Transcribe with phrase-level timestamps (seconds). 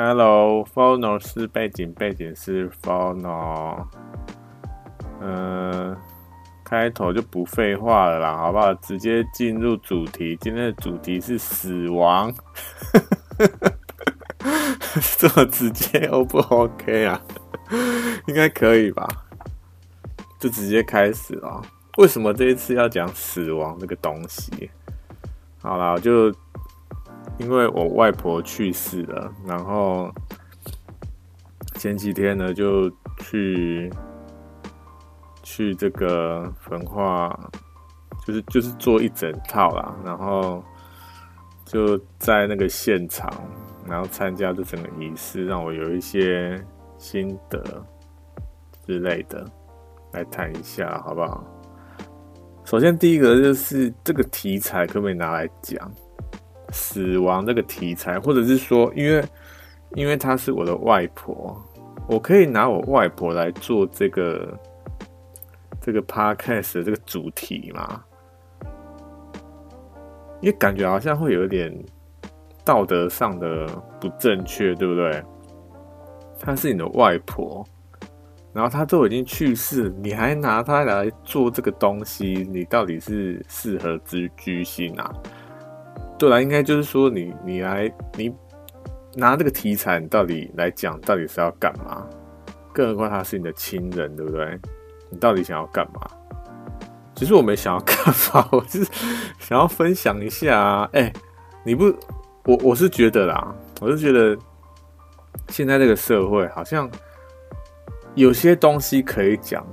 [0.00, 3.84] Hello，Phono 是背景，背景是 Phono。
[5.20, 5.96] 嗯，
[6.64, 8.72] 开头就不废话了啦，好不好？
[8.74, 10.38] 直接进入主题。
[10.40, 12.32] 今天的主题是死亡，
[15.18, 17.20] 这么直接，O 不 OK 啊？
[18.28, 19.04] 应该可以吧？
[20.38, 21.60] 就直接开始了。
[21.96, 24.70] 为什么这一次要讲死亡这个东西？
[25.60, 26.32] 好啦，就
[27.38, 30.12] 因为我外婆去世了，然后
[31.76, 33.90] 前几天呢就去
[35.42, 37.38] 去这个焚化，
[38.26, 40.62] 就是就是做一整套啦，然后
[41.64, 43.32] 就在那个现场，
[43.86, 46.62] 然后参加这整个仪式，让我有一些
[46.98, 47.62] 心得
[48.84, 49.48] 之类的，
[50.12, 51.44] 来谈一下，好不好？
[52.64, 55.90] 首先，第一个就是这个题材可不可以拿来讲
[56.70, 59.24] 死亡这个题材，或者是说，因为
[59.94, 61.56] 因为她是我的外婆，
[62.08, 64.58] 我可以拿我外婆来做这个
[65.80, 68.04] 这个 podcast 的这个主题吗？
[70.40, 71.72] 因为感觉好像会有点
[72.64, 73.66] 道德上的
[74.00, 75.22] 不正确，对不对？
[76.38, 77.66] 她是你的外婆。
[78.52, 85.12] 然后她都已经去世，你还拿她来做这个东西，你到底是适合之居心啊？
[86.18, 88.34] 对啦，应该就是说你你来你
[89.14, 92.04] 拿这个题材，你到底来讲，到底是要干嘛？
[92.72, 94.58] 更何况他是你的亲人，对不对？
[95.10, 96.00] 你到底想要干嘛？
[97.14, 97.96] 其实我没想要干
[98.34, 98.84] 嘛， 我是
[99.38, 100.90] 想要分享一下啊。
[100.92, 101.12] 哎，
[101.64, 101.94] 你不，
[102.44, 104.36] 我我是觉得啦，我是觉得
[105.48, 106.90] 现在这个社会好像。
[108.14, 109.64] 有些东西可以讲，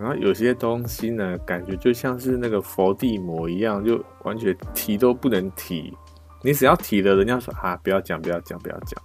[0.00, 5.94] 然后有些东西呢，感觉就像是那个佛地魔一样，就完全提都不能提。
[6.42, 9.02] 你只要提了，人家说啊，不要讲，不要讲，不要讲，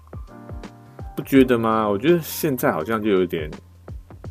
[1.13, 1.85] 不觉得吗？
[1.85, 3.51] 我觉得现在好像就有点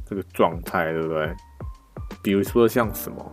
[0.07, 1.31] 这个状态，对不对？
[2.23, 3.33] 比如说像什么，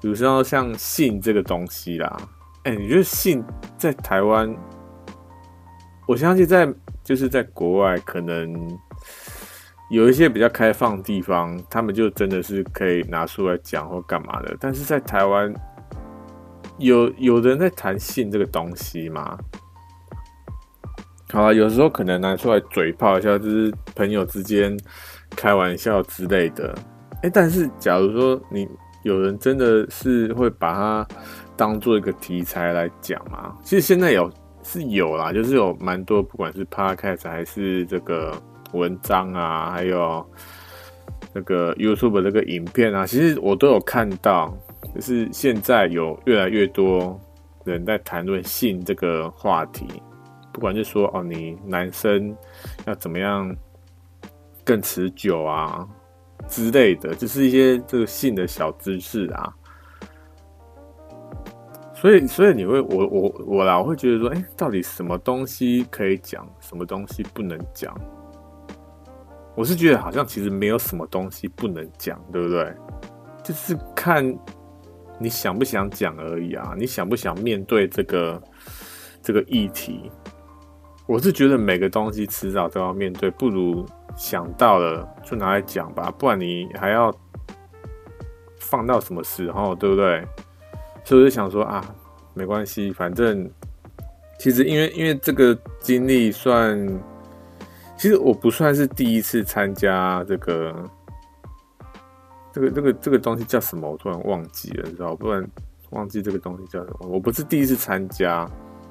[0.00, 2.16] 比如说像性这个东西啦，
[2.62, 3.44] 哎，你觉得性
[3.76, 4.56] 在台湾，
[6.06, 6.72] 我相信在
[7.02, 8.78] 就是在国外可能。
[9.90, 14.54] 有一些比较开放的地方，他们就真的是可以拿出来讲或干嘛的。
[14.60, 15.50] 但是在台湾，
[16.76, 19.38] 有有人在谈性这个东西吗？
[21.30, 24.78] 好啊，有时候可能拿出来嘴炮一下，就是朋友之间
[25.30, 26.74] 开玩笑之类的。
[27.22, 28.68] 欸，但是假如说你
[29.04, 31.08] 有人真的是会把它
[31.56, 33.56] 当做一个题材来讲吗？
[33.64, 34.30] 其实现在有
[34.62, 38.38] 是有啦，就是有蛮多，不管是 Podcast 还是这个。
[38.72, 40.24] 文章啊，还有
[41.32, 44.56] 那个 YouTube 这个影片啊，其实我都有看到。
[44.94, 47.20] 就是现在有越来越多
[47.64, 49.86] 人在谈论性这个话题，
[50.52, 52.34] 不管是说哦，你男生
[52.86, 53.54] 要怎么样
[54.64, 55.86] 更持久啊
[56.46, 59.52] 之类的，就是一些这个性的小知识啊。
[61.92, 67.94] 所以，所以你会，我我我啦，我会觉得说，哎，到底什么东西可以讲，什么东西不能讲？
[69.58, 72.72] 我是觉得好像其实没有什么东西不能讲，对不对？
[73.42, 74.24] 就是看
[75.18, 78.40] 你想不想讲而已啊，你想不想面对这个
[79.20, 80.12] 这个议题？
[81.08, 83.84] 我是觉得每个东西迟早都要面对，不如
[84.16, 87.12] 想到了就拿来讲吧，不然你还要
[88.60, 90.24] 放到什么时候，对不对？
[91.04, 91.84] 所以我就想说啊，
[92.32, 93.50] 没关系，反正
[94.38, 96.78] 其实因为因为这个经历算。
[97.98, 100.88] 其实我不算是第一次参加这个，
[102.52, 103.90] 这个这个这个东西叫什么？
[103.90, 105.16] 我突然忘记了，你知道？
[105.16, 105.44] 不然
[105.90, 107.08] 忘记这个东西叫什么？
[107.08, 108.48] 我不是第一次参加，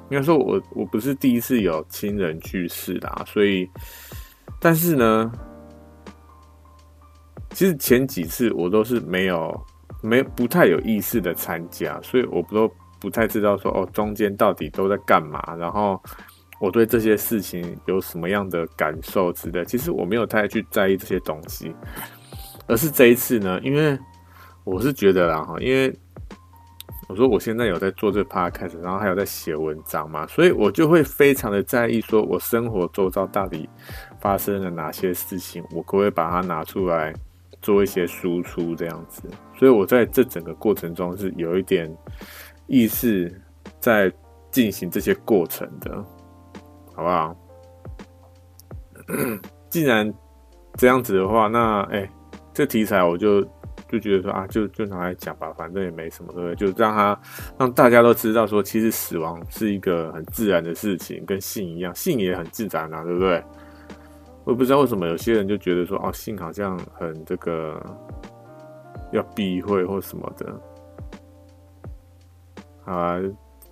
[0.09, 3.69] 应该说我我不是第一次有亲人去世啦，所以，
[4.59, 5.31] 但是呢，
[7.51, 9.66] 其实前几次我都是没有
[10.01, 12.69] 没不太有意识的参加，所以我不都
[13.00, 15.97] 不太知道说哦，中间到底都在干嘛，然后。
[16.59, 21.75] 我对这些事情有什么样的感受之类，其实我没有太去在意这些东西，
[22.68, 23.98] 而是这一次呢，因为
[24.63, 25.95] 我是觉得啦哈，因为
[27.07, 33.69] 我说我现在有在做这 podcast，然后还有在写文章嘛，所以我就会非常的在意，说我生活周遭到底
[34.19, 37.13] 发生了哪些事情，我可不可以把它拿出来
[37.62, 39.21] 做一些输出这样子，
[39.57, 41.95] 所以我在这整个过程中是有一点
[42.65, 43.33] 意识
[43.80, 44.12] 在
[44.51, 46.03] 进行这些过程的。
[46.98, 47.36] 好不好？
[49.70, 50.12] 既然
[50.74, 52.10] 这样子的话，那哎、
[52.54, 53.42] 这题材我就
[53.88, 56.56] 就觉得说啊，就就拿来讲吧，反正也没什么，对不对？
[56.56, 57.18] 就让他
[57.58, 63.44] 让大家都知道说，其实死亡是一个很自然的事情，跟性一样，性也很自然啊，对不对？
[64.44, 67.80] 我也不知道为什么有些人就觉得说，哦，性好像很这个
[69.12, 70.62] 要避讳或什么的，
[72.84, 73.20] 好啊，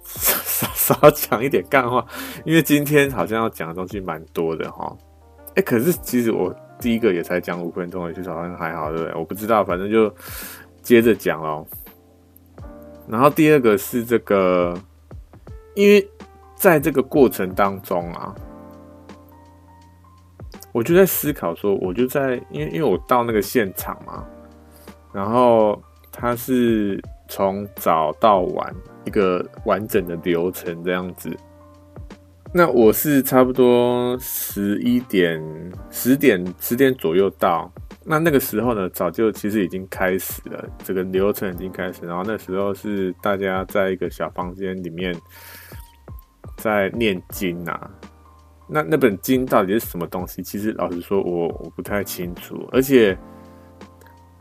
[0.06, 2.06] 少少讲一点干话，
[2.46, 4.96] 因为今天好像要讲的东西蛮多的哈。
[5.56, 6.56] 哎，可是其实我。
[6.78, 9.14] 第一个也才讲五分钟，其实好像还好，对不对？
[9.16, 10.14] 我不知道，反正就
[10.82, 11.66] 接着讲喽。
[13.08, 14.78] 然后第二个是这个，
[15.74, 16.06] 因为
[16.54, 18.36] 在这个过程当中啊，
[20.74, 24.26] 我就在思考说，我就在因为因为我到那个现场嘛，
[25.14, 25.82] 然后
[26.12, 28.76] 他是从早到晚
[29.06, 31.36] 一个完整的流程这样子。
[32.54, 35.44] 那我是差不多十一点、
[35.92, 37.72] 十点、十点左右到。
[38.06, 42.06] 那那个时候呢，早就其实已经开始了，这个流程已经开始。
[42.06, 45.14] 然后那时候是大家在一个小房间里面
[46.58, 47.92] 在念经啊。
[48.68, 50.42] 那那本经到底是什么东西？
[50.42, 52.68] 其实老实说，我我不太清楚。
[52.72, 53.18] 而且，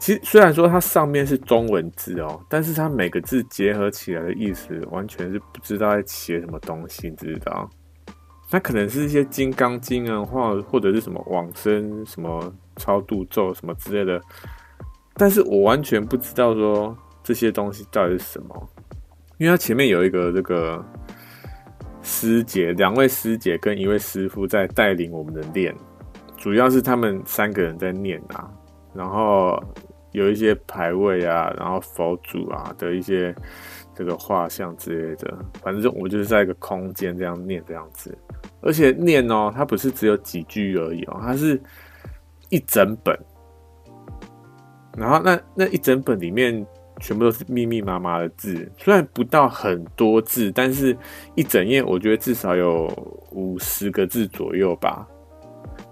[0.05, 7.67] 其实虽然说它上面是中文字哦，但是它每个字结合起来的意思，完全是不知道在写什么东西，你知道？
[8.51, 14.21] 那可能是一些金刚经啊，或或者是什么往生、什么超度咒什么之类的，
[15.15, 18.69] 但是我完全不知道说这些东西到底是什么，
[19.39, 20.85] 因为他前面有一个这个
[22.03, 25.75] 师姐，两位师姐跟一位师傅在带领我们的练，
[26.37, 28.51] 主要是他们三个人在念啊，
[28.93, 29.59] 然后
[30.15, 33.35] 有一些牌位啊，然后佛祖啊的一些
[33.95, 38.17] 这个画像之类的，反正我就是在一个空间这样念这样子。
[38.61, 41.61] 而且念哦，它不是只有几句而已哦，它是
[42.49, 43.19] 一整本。
[44.97, 46.65] 然后那那一整本里面
[47.01, 50.97] 全部都是密密麻麻的字，虽然不到很多字，但是
[51.35, 52.87] 一整页我觉得至少有
[53.33, 55.05] 五十个字左右吧。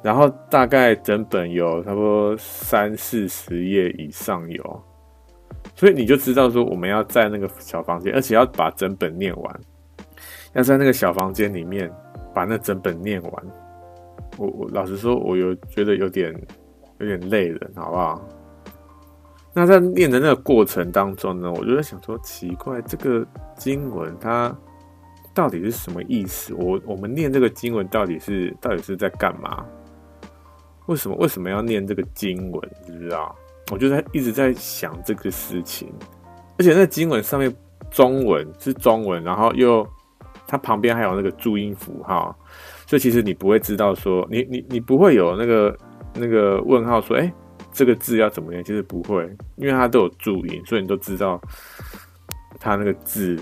[0.03, 4.83] 然后大概整本有差不多三四十页以上有，
[5.75, 9.61] 所以你就知道说我们要在那个小房间，而且要把整本念完，
[10.55, 11.91] 要在那个小房间里面。
[12.35, 13.33] 把那整本念完，
[14.39, 16.35] 我我老实说，我有觉得有点
[16.99, 18.27] 有点累了，好不好？
[19.53, 23.23] 那在念的那个过程当中呢，我就在想说，奇怪，这个
[23.55, 24.51] 经文它
[25.35, 26.55] 到底是什么意思？
[26.55, 29.63] 我我们念这个经文到底是到底是在干嘛？
[30.87, 32.71] 为什么为什么要念这个经文？
[32.87, 33.35] 知不知道？
[33.71, 35.93] 我就在一直在想这个事情，
[36.59, 37.55] 而且那经文上面
[37.91, 39.87] 中文是中文，然后又。
[40.45, 42.37] 它旁边还有那个注音符号，
[42.87, 45.75] 所以其实你不会知道说，你你你不会有那个
[46.13, 47.33] 那个问号说，哎，
[47.73, 48.63] 这个字要怎么念？
[48.63, 49.25] 其实不会，
[49.57, 51.41] 因为它都有注音，所以你都知道
[52.61, 53.41] 它那个字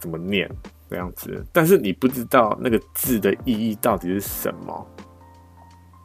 [0.00, 0.50] 怎么念
[0.90, 1.46] 这样子。
[1.52, 4.84] 但是你不知道那个字的意义到底是什么。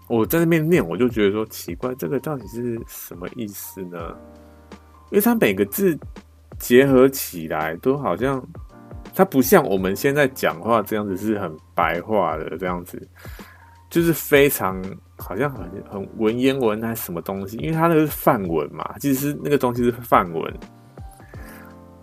[0.09, 3.97] 我在那边念，我就觉得说奇怪，这个到底是什么意思呢？
[5.11, 5.97] 因为它每个字
[6.57, 8.45] 结合起来都好像。
[9.15, 13.01] 它不像我们现在讲话这样子是很白话的这样子，
[13.89, 14.81] 就是非常
[15.17, 20.53] 好像很很文言文还是什么东西，因为它那个是梵文嘛，其实那个东西是梵文。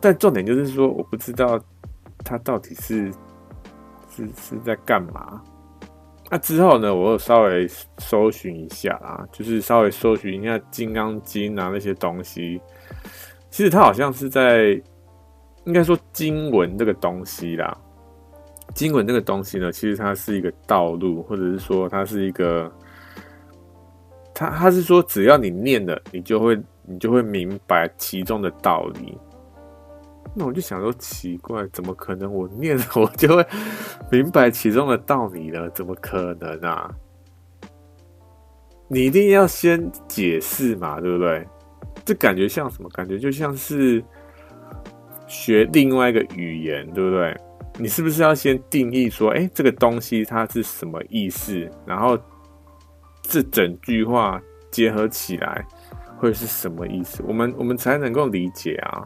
[0.00, 1.58] 但重点就是说，我不知道
[2.25, 3.11] 它到底是
[4.11, 5.41] 是是在干嘛。
[6.31, 7.69] 那之后呢，我有稍微
[7.99, 12.60] 搜寻一下啊，就是稍微搜寻一下《金刚经》啊那些东西，
[13.51, 14.81] 其实它好像是在。
[15.65, 17.77] 应该说经文这个东西啦，
[18.72, 22.70] 经文这个东西呢，其实它是一个道路，或者是说它是一个，
[24.32, 29.19] 它它是说只要你念了，你就会你就会明白其中的道理。
[30.36, 33.46] 那我就想说奇怪，怎么可能我念了 我就会
[34.10, 35.69] 明白其中的道理呢？
[35.70, 36.94] 怎么可能啊？
[38.88, 41.46] 你一定要先解释嘛，对不对？
[42.05, 42.88] 这感觉像什么？
[42.90, 44.05] 感觉就像是。
[45.28, 47.36] 学另外一个语言，对不对？
[47.81, 51.69] 你是不是要先定义说，哎，这个东西它是什么意思？
[51.84, 52.16] 然后
[53.22, 54.40] 这整句话
[54.70, 55.66] 结合起来
[56.16, 57.24] 会是什么意思？
[57.26, 59.02] 我们我们才能够理解啊。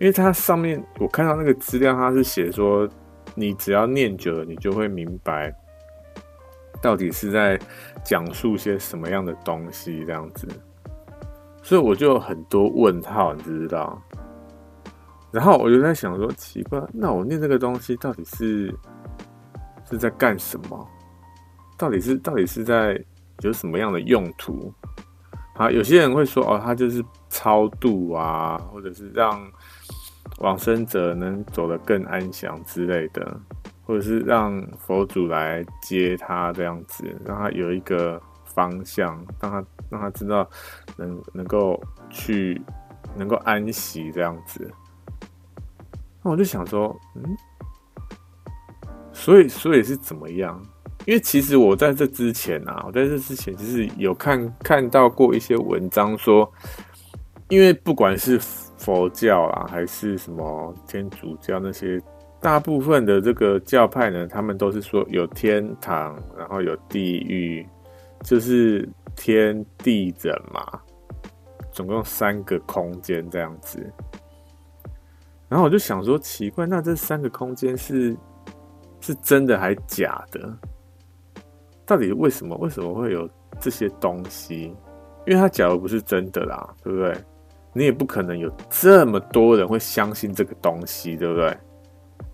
[0.00, 2.88] 因为它上面我看到那个资料，它是写说，
[3.34, 5.52] 你只要念久了，你就会明白
[6.80, 7.58] 到底是在
[8.04, 10.46] 讲述些什么样的东西，这样子。
[11.62, 14.00] 所以我就有很多问号，你知道？
[15.30, 18.74] 然后我就在想说，奇怪，那我念这个东西到底是
[19.90, 20.88] 是在干什么？
[21.76, 22.98] 到底是到底是在
[23.40, 24.72] 有什么样的用途？
[25.54, 29.38] 好，有些人会说哦，他就是超度啊，或者是让
[30.38, 33.40] 往生者能走得更安详之类的，
[33.84, 40.48] 或者是让佛祖来接他这样子，让他有一个方向，让他让他知道
[40.96, 41.80] 能能够
[42.10, 42.60] 去
[43.16, 44.70] 能够安息这样子。
[46.22, 47.36] 那我就想说，嗯，
[49.12, 50.60] 所以所以是怎么样？
[51.06, 56.52] 因为其实我在这之前啊，我在这之前就是有看看到过一些文章说，
[57.48, 58.38] 因为不管是
[58.88, 62.00] 佛教啊，还是什么天主教那些，
[62.40, 67.68] 大部分的这个教派呢，他们都是说有天堂，然后有地狱，
[68.22, 70.80] 就是天地人嘛，
[71.70, 73.78] 总共三个空间这样子。
[75.50, 78.16] 然后我就想说，奇怪，那这三个空间是
[79.02, 80.50] 是真的还假的？
[81.84, 82.56] 到底为什么？
[82.56, 83.28] 为什么会有
[83.60, 84.74] 这些东西？
[85.26, 87.14] 因为它假如不是真的啦，对不对？
[87.78, 91.56] 你也不可能有这么多人会相信这个东西，对不对？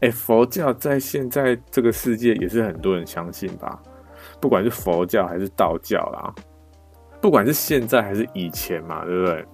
[0.00, 3.80] 哎，佛教在现在这个世界也是很多人相信吧？
[4.40, 6.34] 不管是佛教还是道教啦，
[7.20, 9.44] 不管是现在还是以前嘛，对不对？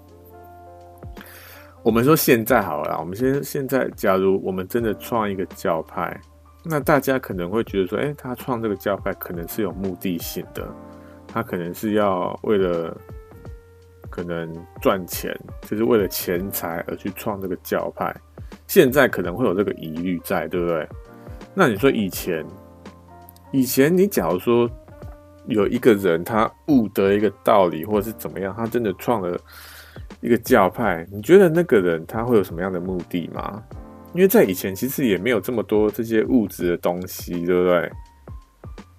[1.82, 6.18] 我们说现在好了，我们现现在，假如我们真的创一个教派。
[6.62, 10.68] 那大家可能会觉得说，诶，他创这个教派可能是有目的性的，
[11.26, 12.94] 他可能是要为了
[14.20, 18.14] 可能赚钱，就是为了钱财而去创这个教派。
[18.66, 20.86] 现在可能会有这个疑虑在，对不对？
[21.54, 22.44] 那你说以前，
[23.50, 24.70] 以前你假如说
[25.46, 29.38] 有一个人他悟得一个道理，或者是怎么样，他真的创了
[30.20, 33.62] 一个教派，你觉得那个人他会有什么样的目的吗？
[34.12, 37.90] 因为在以前其实也没有这么多这些物质的东西，对不对？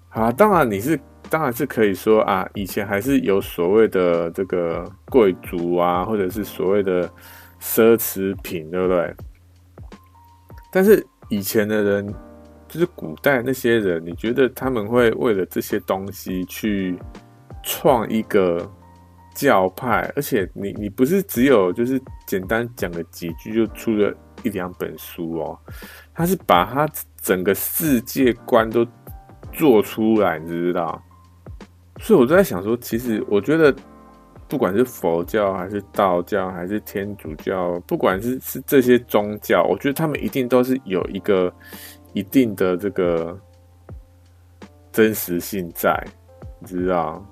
[0.08, 0.98] 好，当然你是
[1.32, 7.08] 当然是可以说啊，以前还是有所谓的这个贵族啊，或者是所谓的
[7.58, 9.14] 奢侈品，对不对？
[10.70, 12.14] 但是以前的人，
[12.68, 16.98] 就是古代那些人，你觉得他们会为了这些东西去
[17.62, 18.70] 创一个
[19.34, 20.12] 教派？
[20.14, 24.14] 而且你你不是只有就是简单讲个几句就出了。
[24.44, 25.56] 一两本书哦，
[26.12, 26.88] 他是把他
[27.20, 28.84] 整个世界观都
[29.52, 31.00] 做出来，你知道？
[32.02, 33.74] 所以我就在想说，其实我觉得，
[34.48, 41.50] 不管是佛教还是道教还是天主教，不管是是这些宗教，我觉得他们一定都是有一个
[42.12, 43.38] 一定的这个
[44.90, 45.96] 真实性在，
[46.58, 47.24] 你知道？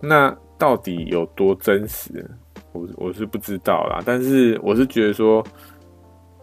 [0.00, 2.28] 那到底有多真实？
[2.72, 5.42] 我我是不知道啦，但是我是觉得说。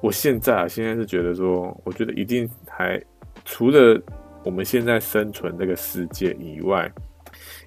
[0.01, 3.01] 我现在啊，现在是觉得说，我觉得一定还
[3.43, 3.99] 除了
[4.43, 6.91] 我们现在生存这个世界以外，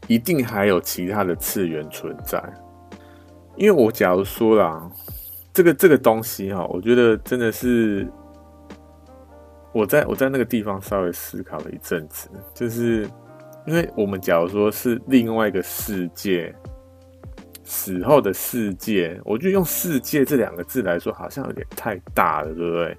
[0.07, 2.43] 一定还有其他的次元存在。
[3.57, 4.91] 因为我假如说啦，
[5.53, 8.07] 这个这个东西哈，我觉得真的是
[9.73, 13.09] 我在我在那个地方稍微思考了一阵子，就是
[13.67, 16.55] 因为我们假如说是另外一个世界。
[17.71, 22.97] 死后的世界，我觉得用“世界”这两个字来说，好像有点太大了，对不对？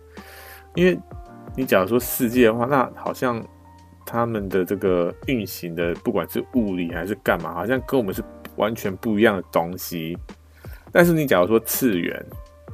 [0.76, 0.96] 因为
[1.56, 3.44] 你假如说世界的话，那好像
[4.10, 8.24] 他们的这个运行的，不管是物理还是干嘛，好像跟我们是
[8.56, 10.18] 完全不一样的东西。
[10.92, 12.26] 但是你假如说次元，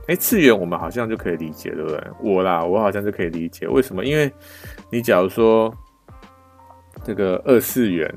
[0.07, 2.01] 哎，次元我们好像就可以理解，对不对？
[2.21, 4.05] 我啦，我好像就可以理解为什么？
[4.05, 4.31] 因为
[4.89, 5.73] 你假如说
[7.03, 8.09] 这个二次元。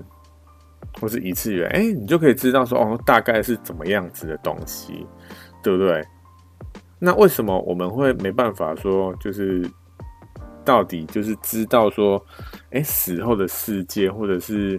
[1.00, 5.06] 或是一次元，哎、你就可以知道说，哦，大概是怎么样子的东西，
[5.62, 6.02] 对不对？
[6.98, 9.64] 那为什么我们会没办法说，就是
[10.68, 12.22] 到底就是知道说，
[12.72, 14.78] 哎、死后的世界或者是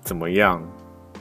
[0.00, 0.66] 怎么样？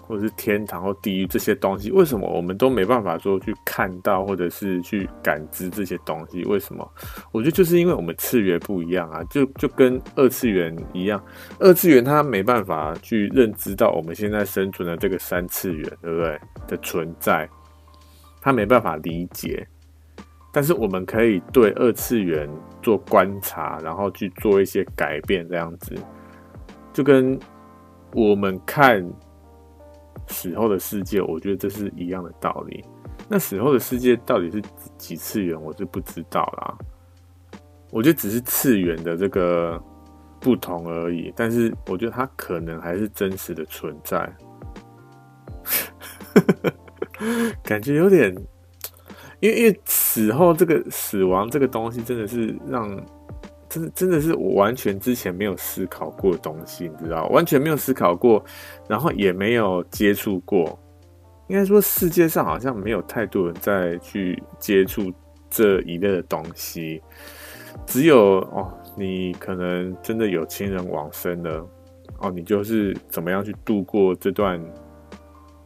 [0.07, 6.43] 或者是天堂或地狱这些东西，为什么我们都没办法说去看到，或者是去感知这些东西？
[6.45, 6.87] 为什么？
[7.31, 11.19] 我觉得就是因为我们次元不一样啊，就就跟二次元一样，
[11.59, 16.39] 二次元它没办法去认知到我们现在生存的这个三次元，对不对？
[16.67, 17.49] 的存在，
[18.39, 19.67] 它没办法理解。
[20.55, 22.49] 但是我们可以对二次元
[22.81, 25.93] 做观察，然后去做一些改变，这样子，
[26.93, 27.37] 就跟
[28.13, 29.05] 我们看。
[30.27, 32.83] 死后的世界，我觉得这是一样的道理。
[33.27, 34.59] 那死后的世界到底是
[34.97, 36.75] 几次元，我是不知道啦。
[37.91, 39.79] 我觉得只是次元的这个
[40.39, 41.31] 不同而已。
[41.35, 44.27] 但是我觉得它可能还是真实的存在。
[47.61, 48.35] 感觉有点，
[49.39, 53.03] 因为因为死后这个死亡这个东西，真的是让。
[53.67, 58.41] 真的真的是我完全之前没有思考过的东西，你知道，完全没有思考过，
[58.87, 60.79] 然后也没有接触过，
[61.47, 65.11] 应该说世界上好像没有太多人在去接触
[65.49, 67.01] 这一类的东西，
[67.85, 71.67] 只有哦，你可能真的有亲人往生了，
[72.19, 74.63] 哦，你就是怎么样去度过这段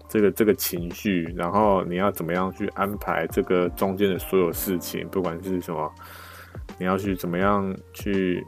[0.09, 5.89] 这个这个情绪，然后你要怎么样去安排这个中间的所有事情，不管是什么，
[6.77, 8.45] 你要去怎么样去。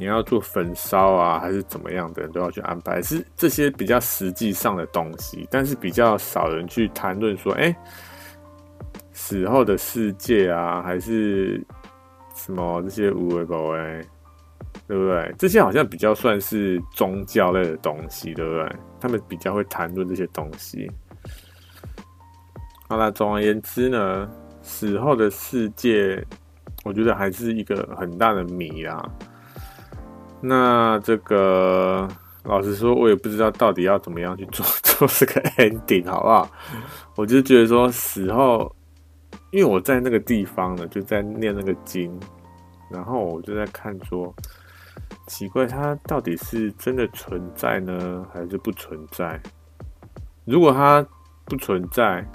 [0.00, 7.76] 你要做焚烧啊，还是怎么样的人都要去安排，是这些比较实际上的东西，但是比较少人去谈论说，哎、
[9.12, 11.60] 死后的世界啊，还是
[12.36, 14.04] 什么这些有的没的，
[14.86, 15.34] 对不对？
[15.36, 18.76] 这些好像比较算是宗教类的东西，对不对？
[19.00, 20.90] 他们比较会谈论这些东西。
[22.88, 24.28] 好了，总而言之呢，
[24.62, 26.24] 死后的世界，
[26.84, 29.02] 我觉得还是一个很大的谜啊。
[30.40, 32.08] 那这个
[32.44, 36.50] 老实说，我也不知道到底要怎么样去做 做这个 ending，好不好？
[37.14, 38.74] 我就觉得说死后，
[39.50, 42.18] 因为我在那个地方呢，就在念那个经，
[42.90, 44.34] 然后我就在看说，
[45.28, 49.40] 奇怪，它到底是真的存在呢，还是不存在？
[50.44, 51.06] 如果它
[51.44, 52.28] 不存在，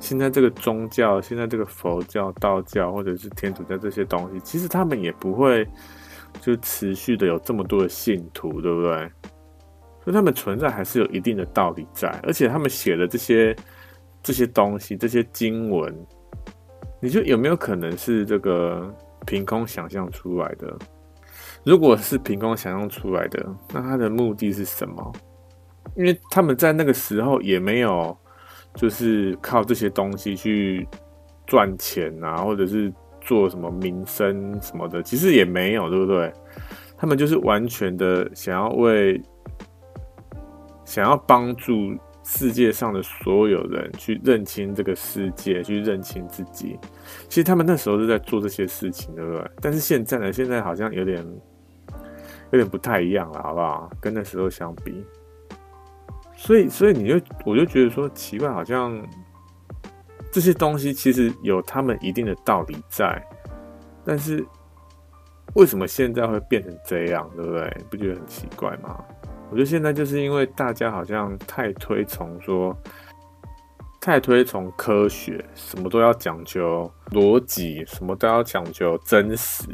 [0.00, 5.68] 现在这个宗教，现在这个佛教、道教或者是天主教这些东西，其实他们也不会。
[6.42, 9.10] 就持续的有这么多的信徒，对不对？
[10.04, 13.56] 所以他们存在还是有一定的道理在，而且他们写的这些
[14.22, 16.06] 这些东西、这些经文，
[17.00, 18.94] 你就有没有可能是这个
[19.24, 20.76] 凭空想象出来的？
[21.66, 23.44] 如果是凭空想象出来的，
[23.74, 25.12] 那他的目的是什么？
[25.96, 28.16] 因为他们在那个时候也没有
[28.74, 30.88] 就是靠这些东西去
[31.46, 32.90] 赚钱啊，或者是。
[33.28, 36.32] 做什么名声什么的，其实也没有，对不对？
[36.96, 39.20] 他们就是完全的想要为，
[40.84, 41.92] 想要帮助
[42.22, 46.78] 世界上的所有人去认清这个世界，去认清自己。
[47.28, 49.50] 其实他们那时候是在做这些事情，对不对？
[49.60, 50.32] 但是现在呢？
[50.32, 51.26] 现在好像有点
[52.50, 53.90] 有点不太一样了，好不好？
[54.00, 55.04] 跟那时候相比，
[56.36, 59.02] 所以，所以你就我就觉得说奇怪，好像。
[60.32, 63.24] 这些东西其实有他们一定的道理在，
[64.04, 64.44] 但是
[65.54, 67.76] 为什么现在会变成这样，对不对？
[67.88, 69.02] 不觉得很奇怪吗？
[69.50, 72.76] 我觉得现在就是因为大家好像太推崇说，
[73.98, 79.64] 太推崇科学，什么都要讲究逻辑，什么都要讲究真实。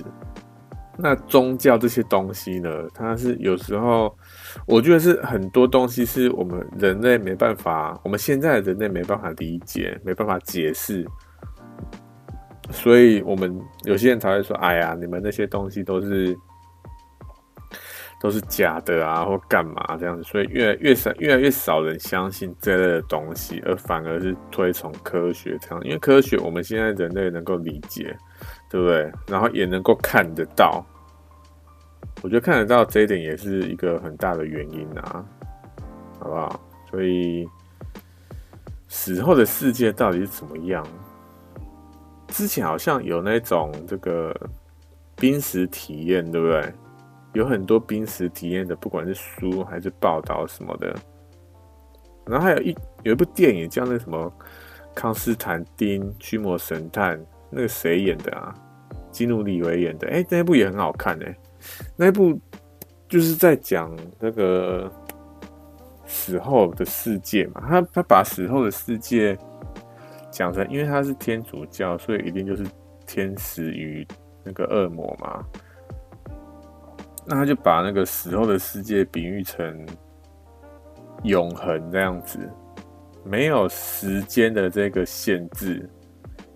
[0.98, 4.14] 那宗教这些东西呢，它是有时候，
[4.66, 11.06] 我觉得是很多东西是我们人类没办法，我们现在人类没办法理解，没办法解释，
[12.70, 16.36] 所以我们有些人才会说：“哎呀，你们那些东西都是
[18.20, 28.14] 都是假的啊，或干嘛这样子。”所以越来越少，越来越少人相信这类的东西，而反而是推崇科学这样，因为科学我们现在人类能够理解。
[28.72, 29.12] 对不对？
[29.26, 30.82] 然后也能够看得到，
[32.22, 35.22] 我觉得看得到这一点也是一个很大的原因啊，
[36.18, 36.58] 好不好？
[36.90, 37.46] 所以
[38.88, 40.82] 死后的世界到底是怎么样？
[42.28, 44.34] 之前好像有那种这个
[45.16, 46.72] 濒死体验，对不对？
[47.34, 50.96] 有很多濒死体验的，不管是书还是报道什么的。
[52.24, 54.32] 然后还有一有一部电影叫那什么
[54.94, 57.22] 康斯坦丁驱魔神探。
[57.54, 58.54] 那个谁演的啊？
[59.12, 60.08] 基努李维演的。
[60.08, 61.38] 哎、那一部也很好看哎。
[61.96, 62.36] 那一部
[63.08, 64.90] 就是在讲那个
[66.06, 67.62] 死后的世界嘛。
[67.68, 69.38] 他他把死后的世界
[70.30, 72.66] 讲成，因为他是天主教，所以一定就是
[73.06, 74.04] 天使与
[74.42, 75.44] 那个恶魔嘛。
[77.24, 79.86] 那他就把那个死后的世界比喻成
[81.22, 82.40] 永恒这样子，
[83.24, 85.88] 没有时间的这个限制。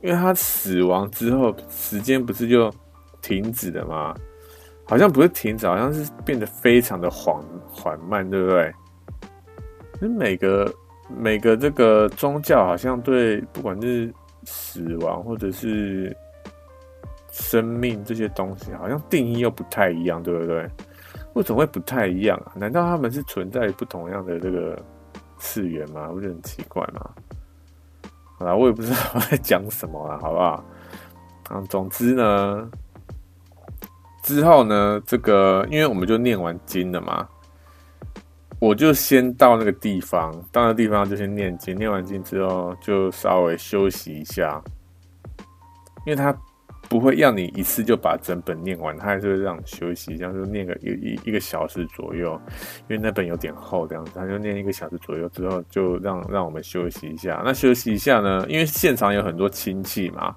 [0.07, 2.73] 因为他死亡之后，时间不是就
[3.21, 4.15] 停止了吗？
[4.85, 8.73] 好像不是停止，好像是变得非常的缓缓慢，对不对？
[10.01, 10.73] 那每个
[11.09, 14.15] 每个这个宗教好像对不管是
[14.45, 16.17] 死亡或者是
[17.33, 20.71] 生命这些东西，好像定义又不太一样，对不对？
[21.35, 22.53] 为什么会不太一样啊？
[22.55, 24.81] 难道他们是存在于不同样的这个
[25.37, 26.07] 次元吗？
[26.13, 27.11] 不是很奇怪吗？
[28.39, 30.65] 好啦，我也不知道 我在讲什么了，好不好？
[31.49, 32.69] 啊，总之呢，
[34.23, 37.27] 之后呢，这个因为我们就念完经了嘛，
[38.59, 44.61] 我就先到那个地方，到那地方就先念经，念完经之后就稍微休息一下，
[46.05, 46.37] 因为他
[46.89, 52.41] 不会让你一次就把整本念完，他还是会让你休息，这样就念个一一一个小时左右，
[52.89, 57.43] 因为那本有点厚，这样子，他就念一个小时左右之后，就让让我们休息一下。
[57.45, 60.37] 那休息一下呢，因为现场有很多亲戚嘛，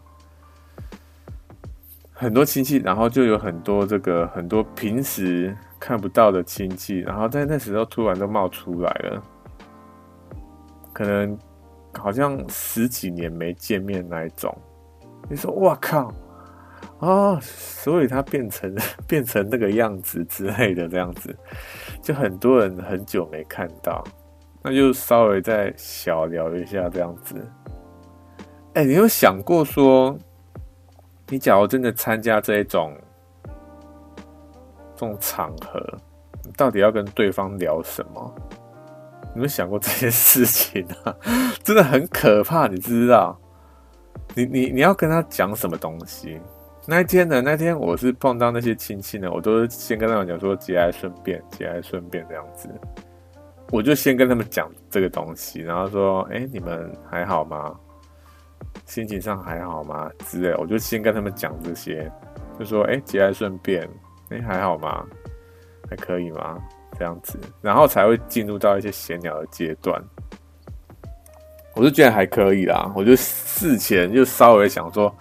[2.14, 9.24] 很多亲戚，然后就有很多这个很多平时看不到的亲戚，然后在那时候突然都冒出来了，
[10.92, 11.38] 可能
[11.94, 14.58] 好像十几年没见面那一种。
[15.30, 16.12] 你说哇靠！
[17.00, 18.76] 哦，所以他变成
[19.08, 21.36] 变成那个样子之类的，这样子，
[22.02, 24.04] 就很多人很久没看到，
[24.62, 27.36] 那就稍微再小聊一下这样子。
[28.74, 30.18] 哎、你有想过说，
[31.28, 32.96] 你假如真的参加这一种
[34.96, 35.82] 这种场合，
[36.44, 38.36] 你到底要跟对方聊什么？
[39.22, 41.16] 你有没有想过这件事情啊？
[41.64, 43.40] 真的很可怕，你知道？
[44.36, 46.40] 你你你要跟他讲什么东西？
[46.90, 47.40] 那天呢？
[47.40, 52.68] 那天我是碰到那些亲戚呢，我都是先跟他们讲说节哀顺变，节哀顺变这样子。
[53.72, 57.80] 我就先跟他们讲这个东西，然后说：“哎、你们还好吗？
[58.88, 62.12] 心情上还好吗？”之类，我就先跟他们讲这些，
[62.58, 63.88] 就说：“哎、节哀顺变，
[64.30, 65.06] 哎、还好吗？
[65.88, 66.58] 还可以吗？
[66.98, 70.04] 这样子，然后才会进入到一些闲聊的阶段。
[71.76, 75.16] 我就觉得还可以啦，我就事前就稍微想说。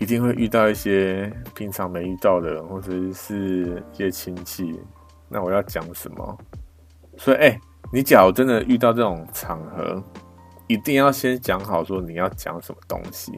[0.00, 4.80] 一定会遇到一些平常没遇到的人，或者是一些亲戚。
[5.28, 6.38] 那我要讲什么？
[7.18, 7.60] 所以，哎、
[7.92, 10.02] 你假如真的遇到这种场合，
[10.66, 13.30] 一定要先讲好，说你要讲什么东西。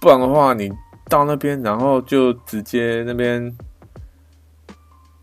[0.00, 0.70] 不然的话，你
[1.08, 3.56] 到那边，然后就直接那边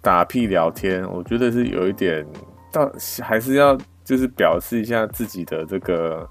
[0.02, 2.26] 打屁聊天，我觉得是有一点，
[2.72, 2.90] 到
[3.22, 6.28] 还是要就是表示一下自己的这个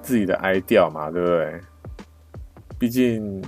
[0.00, 1.60] 自己的哀调嘛，对不对？
[2.84, 3.42] 毕竟，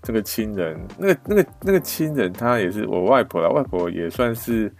[0.00, 3.48] 这个亲人，那个、那个、那个亲人，他也是我外婆啦。
[3.48, 4.72] 外婆也算是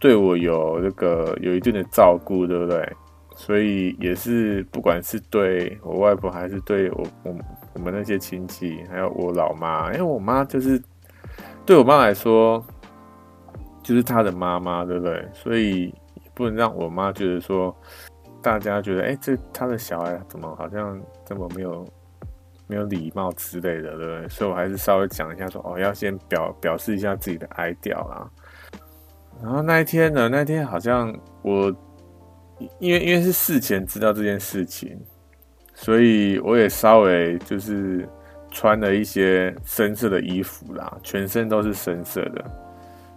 [0.00, 2.90] 对我有这个有一定的照顾，对不对？
[3.36, 7.36] 所以也是，不管是对我外婆，还是对我我
[7.74, 10.82] 我们那些亲戚，还有我老妈，因为我妈就是
[11.66, 12.64] 对我妈来说，
[13.82, 15.22] 就是她的妈妈，对不对？
[15.34, 15.94] 所以
[16.32, 17.76] 不能让我妈觉得说，
[18.40, 21.86] 大家觉得，哎，这他的小孩怎么好像这么没有。
[22.66, 24.28] 没有礼貌之类的，对不对？
[24.28, 28.30] 所以我还是稍微讲一下说，哦，要先表表示一下自己的哀悼啦。
[29.42, 31.74] 然后那一天呢，那天好像我
[32.78, 34.98] 因为因为是事前知道这件事情，
[35.74, 38.08] 所以我也稍微就是
[38.50, 42.44] 穿了一些深色的衣服啦，全身都是深色的。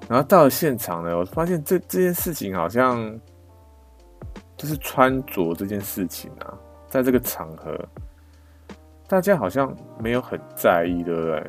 [0.10, 3.18] 然后到了现场呢，我发现这这件事情好像
[4.58, 6.54] 就是穿着这件事情啊，
[6.90, 7.78] 在这个场合。
[9.10, 11.44] 大家好像没有很在意，对不对？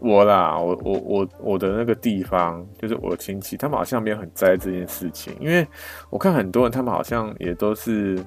[0.00, 5.66] 我啦，我我我我的那个地方，就是我亲戚，他们好像没有很在意这件事情，因为
[6.10, 8.18] 我看很多人，他们好像也都是，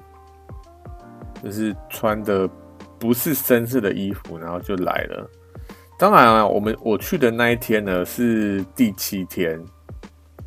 [1.42, 2.48] 就是穿的
[2.98, 5.30] 不是深色的衣服，然后就来了。
[5.98, 9.62] 当然啊，我们我去的那一天呢是第七天，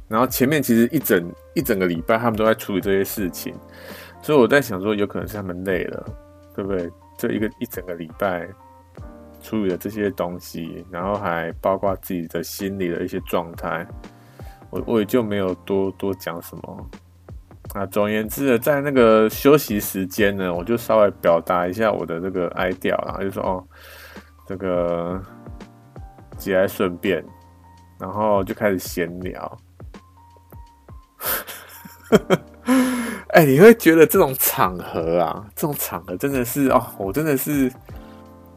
[0.07, 3.53] 然后前面其实一整一整个礼拜，他们都在处理这些事情，
[4.21, 6.05] 所以我在想说，有可能是他们累了，
[6.55, 6.89] 对不对？
[7.17, 8.47] 这一个一整个礼拜
[9.41, 13.87] 处理了这些东西，然后还包括自己的心理的一些状态，
[14.69, 16.89] 我我也就没有多多讲什么。
[17.73, 23.67] 啊，总而言之，在那个休息时间呢，我就稍微表达一下我的这个哀调，然后就说哦，
[24.45, 25.21] 这个
[26.37, 27.25] 节哀顺变，
[27.99, 29.57] 然后就开始闲聊。
[33.35, 37.69] 哎、你会觉得这种场合啊，这种场合真的是哦，我真的是，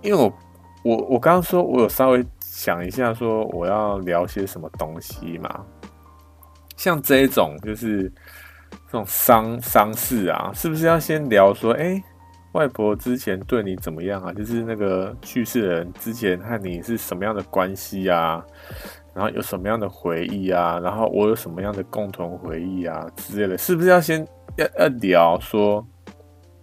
[0.03, 0.33] 因为我
[0.85, 5.65] 我我刚刚说，我有稍微想一下，说我要聊些什么东西嘛。
[6.77, 8.05] 像这一种就是
[8.71, 12.01] 这种丧丧事啊，是不是要先聊说，哎、
[12.53, 14.33] 外婆之前对你怎么样啊？
[14.33, 18.41] 就是那个去世的人之前和你是什么样的关系啊？
[19.19, 20.79] 然后有什么样的回忆啊？
[20.81, 24.25] 然后我有什么样的共同回忆啊之类的，是不是要先？
[24.57, 25.85] 要要聊说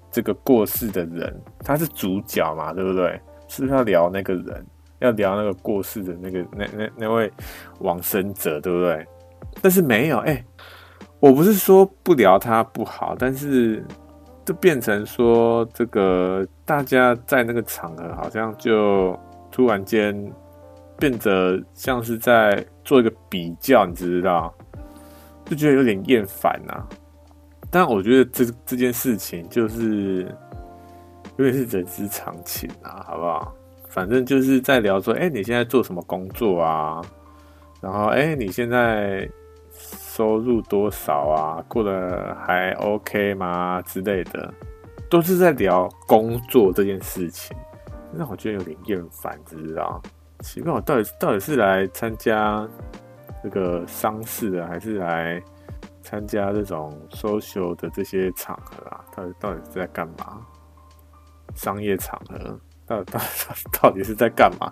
[0.09, 3.19] 这个过世的人，他是主角嘛，对不对？
[3.49, 4.65] 是不是要聊那个人？
[4.99, 7.29] 要聊那个过世的那个那那那位
[7.79, 9.05] 往生者，对不对？
[9.61, 10.41] 但是没有，哎、
[11.19, 13.85] 我不是说不聊他不好，但是
[14.45, 19.17] 就变成说这个大家在那个场合好像就
[19.51, 20.15] 突然间
[20.97, 24.53] 变得像是在做一个比较，你知道？
[25.45, 26.87] 就觉得有点厌烦呐。
[27.69, 30.23] 但我觉得这这件事情就是
[31.37, 33.53] 有点是人之常情啊，好不好？
[33.89, 37.01] 反正就是在聊说，哎、你现在做什么工作啊？
[37.81, 39.29] 然后，哎、你现在
[39.71, 41.63] 收入多少啊？
[41.67, 43.81] 过得还 OK 吗？
[43.83, 44.53] 之类的，
[45.09, 47.55] 都是在聊工作这件事情。
[48.11, 50.01] 那我觉得有点厌烦，知不知道？
[50.41, 52.67] 奇怪，我到底到底是来参加
[53.43, 55.41] 这个丧事的，还是来
[56.01, 59.03] 参加这种 social 的这些场合啊？
[59.15, 60.41] 到底到底是在干嘛？
[61.55, 62.59] 商业场合？
[62.85, 63.19] 到到
[63.81, 64.71] 到底是在干嘛？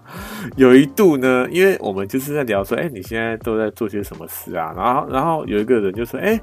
[0.55, 4.71] 有一度呢，因为我们就是在聊说，哎、你现在都在做些什么事啊？
[4.77, 6.39] 然后，然后有一个人就说，哎、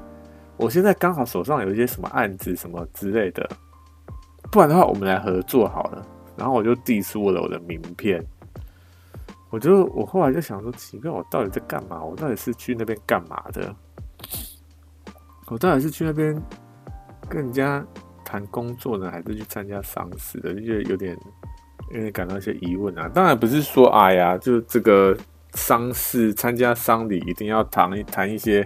[0.57, 3.49] 我现在刚好手上有一些什么案子什么之类的，
[4.51, 6.05] 不然的话，我们来合作好了。
[6.35, 8.21] 然后我就递出了我的名片，
[9.51, 12.03] 我就我后来就想说，奇怪，我到底在干嘛？
[12.03, 13.75] 我到底是去那边干嘛的？
[15.47, 16.41] 我到底是去那边
[17.29, 17.85] 跟人家
[18.25, 20.53] 谈工作呢，还是去参加丧事的？
[20.53, 21.15] 就觉得有点。
[21.89, 25.13] 有点感到一些疑问啊，当然不是说哎呀，就这个
[25.55, 28.65] 丧事参加丧礼一定要谈一谈一些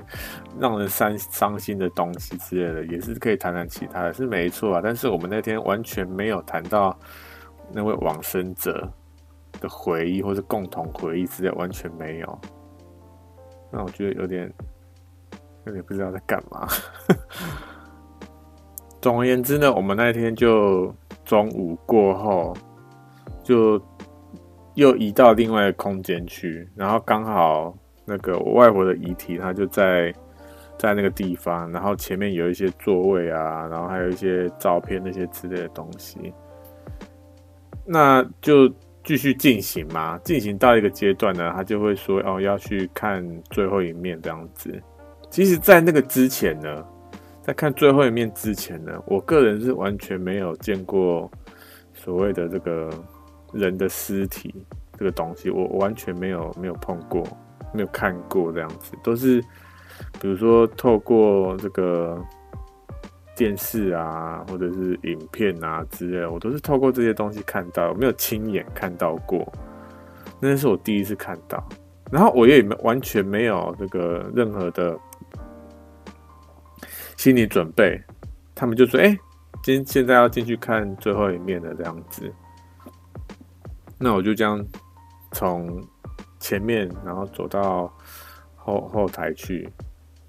[0.60, 4.82] 让人伤伤心的东西之类的，也是可以谈谈其他的，是没错啊。
[4.84, 6.96] 但是我们那天完全没有谈到
[7.74, 8.88] 那位往生者
[9.60, 12.40] 的回忆或者共同回忆之类，完全没有。
[13.72, 14.52] 那我觉得有点
[15.66, 16.68] 有点不知道在干嘛。
[19.02, 22.56] 总而言之呢，我们那天就中午过后。
[23.44, 23.80] 就
[24.74, 30.12] 又移到另外一个空间去，然后刚好那个我外婆的遗体，她就在
[30.80, 36.34] 在那个地方，然后前面有一些座位啊，然后还有一些照片那些之类的东西，
[37.86, 38.68] 那就
[39.06, 40.18] 继续进行嘛。
[40.26, 44.78] 进行到一个阶段呢，他就会说哦，要去看最后一面这样子。
[45.30, 46.86] 其实，在那个之前呢，
[47.42, 51.32] 在看最后一面之前呢，我个人是完全没有见过
[51.94, 52.90] 所谓的这个。
[53.54, 54.54] 人的尸体
[55.00, 57.24] 这个东西，我完全没有没有碰过，
[57.74, 59.40] 没有看过这样子，都是
[60.20, 62.22] 比如说透过这个
[63.36, 69.52] 电视啊，或者是影片啊之类，我都是透过这些东西看到，没有亲眼看到过，
[70.40, 71.64] 那是我第一次看到，
[72.12, 74.98] 然后我也没完全没有这个任何的
[77.18, 78.02] 心理准备，
[78.54, 79.18] 他们就说：“哎，
[79.64, 82.32] 今现在要进去看最后一面的这样子。”
[84.00, 84.64] 那我就这样
[85.32, 85.82] 从
[86.40, 87.92] 前面，然后走到
[88.56, 89.68] 后后台去，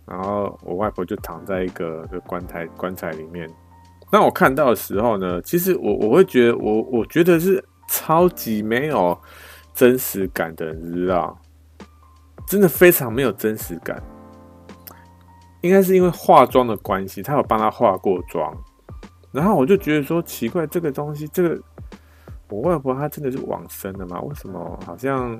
[0.06, 3.50] 然后我外婆就躺在一个棺材棺材里面。
[4.10, 9.18] 当我看到的时候呢，其实我我会觉得我我觉得是超级没有
[9.74, 11.36] 真实感的，你知道？
[12.46, 14.00] 真的非常没有真实感。
[15.62, 18.56] 应该是因为化妆的关系，他有帮他化过妆，
[19.32, 21.60] 然后我就觉得说奇怪，这个东西这个。
[22.48, 24.20] 我外婆她真的是往生了吗？
[24.20, 25.36] 为什么好像？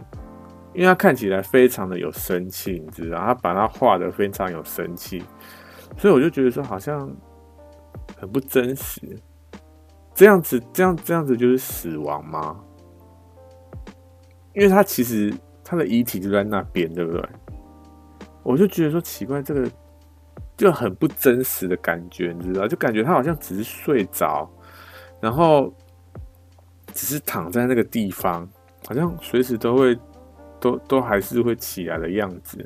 [0.77, 5.25] 因为他看起来非常的有生气，你知道，他把他画的非常有生气，
[5.97, 7.11] 所以我就觉得说好像
[8.17, 9.01] 很不真实。
[10.15, 12.63] 这样子，这样这样子就是死亡吗？
[14.55, 15.35] 因为他其实
[15.65, 17.23] 他的遗体就在那边，对不对？
[18.43, 19.71] 我就觉得说奇怪，这个
[20.57, 24.49] 就很不真实的感觉，你知道，就感觉他好像只是睡着，
[25.21, 25.73] 然后。
[26.95, 28.49] 只是躺在那个地方，
[28.89, 29.95] 好像随时都会，
[30.67, 32.65] 都都还是会起来的样子，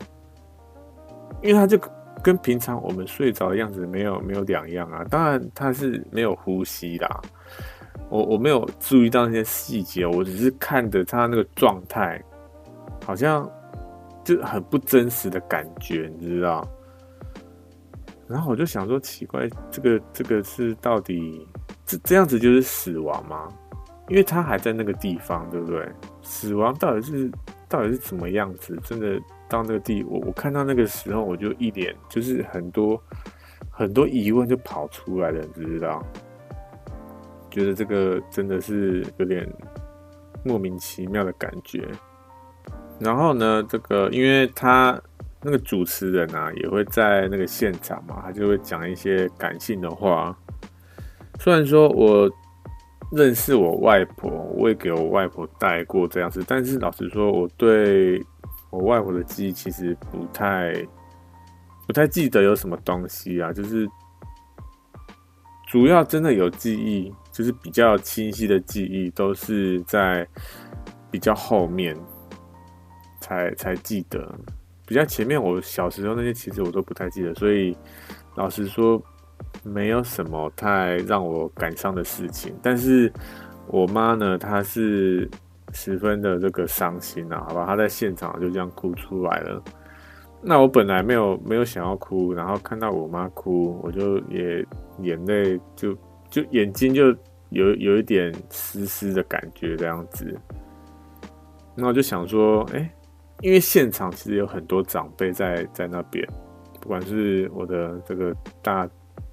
[1.42, 1.78] 因为他就
[2.22, 5.04] 跟平常我们睡着的样子没有没有两样啊。
[5.10, 7.20] 当然他是没有呼吸啦，
[8.08, 12.22] 我我没有注意到那些细节，我只是看着他那个状态，
[13.04, 13.48] 好像
[14.24, 16.66] 就很不真实的感觉，你知道？
[18.26, 21.46] 然后我就想说，奇怪，这个这个是到底
[21.84, 23.48] 这这样子就是死亡吗？
[24.08, 25.88] 因为他还在那个地方，对不对？
[26.22, 27.30] 死亡到底是
[27.70, 28.76] 到底是怎么样子？
[28.83, 29.16] 真的
[29.48, 33.00] 到那个地，我我看到那个时候，我就一脸就是很多
[33.70, 36.04] 很多疑问就跑出来了，你知道？
[37.48, 39.48] 觉得这个真的是有点
[40.44, 41.87] 莫名其妙的感觉。
[42.98, 45.00] 然后呢，这个因为他
[45.40, 50.37] 那个主持人啊，也会在那个现场嘛，他就会讲一些感性的话。
[51.38, 52.28] 虽然说我。
[53.12, 58.25] 认识我外婆，我也给我外婆带过这样子，但是老实说，我对
[58.70, 60.73] 我外婆的记忆其实不太
[61.88, 63.88] 不太记得有什么东西啊，就是
[65.66, 70.25] 主要真的有记忆，就是比较清晰的记忆，都是在
[71.11, 71.96] 比较后面
[73.20, 74.33] 才才记得，
[74.87, 77.77] 比较前面我小时候那些其实我都不太记得，所以
[78.37, 79.03] 老实说。
[79.62, 83.12] 没有什么太让我感伤的事情，但是
[83.66, 85.29] 我妈呢，她是
[85.72, 89.62] 十分的这个伤心啊，好吧，她在现场就这样哭出来了。
[90.42, 94.64] 那我本来没有没有想要哭，然后看到我妈哭，我就也
[95.00, 95.94] 眼泪就
[96.31, 97.14] 就眼睛就
[97.50, 100.35] 有有一点湿湿的感觉这样子。
[101.74, 102.90] 那我就想说，哎、
[103.42, 106.26] 因为现场其实有很多长辈在在那边，
[106.81, 108.88] 不管是我的这个大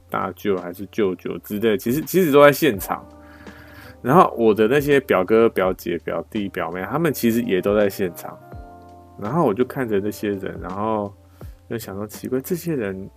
[0.09, 3.05] 大舅还是舅舅之类，其实其实都在现场。
[4.01, 8.37] 然后我的那些表哥、表姐、表弟、表妹，他们其实也都在现场。
[9.19, 11.13] 然后我就看着那些人，然后
[11.69, 13.09] 就想说奇怪，这些人，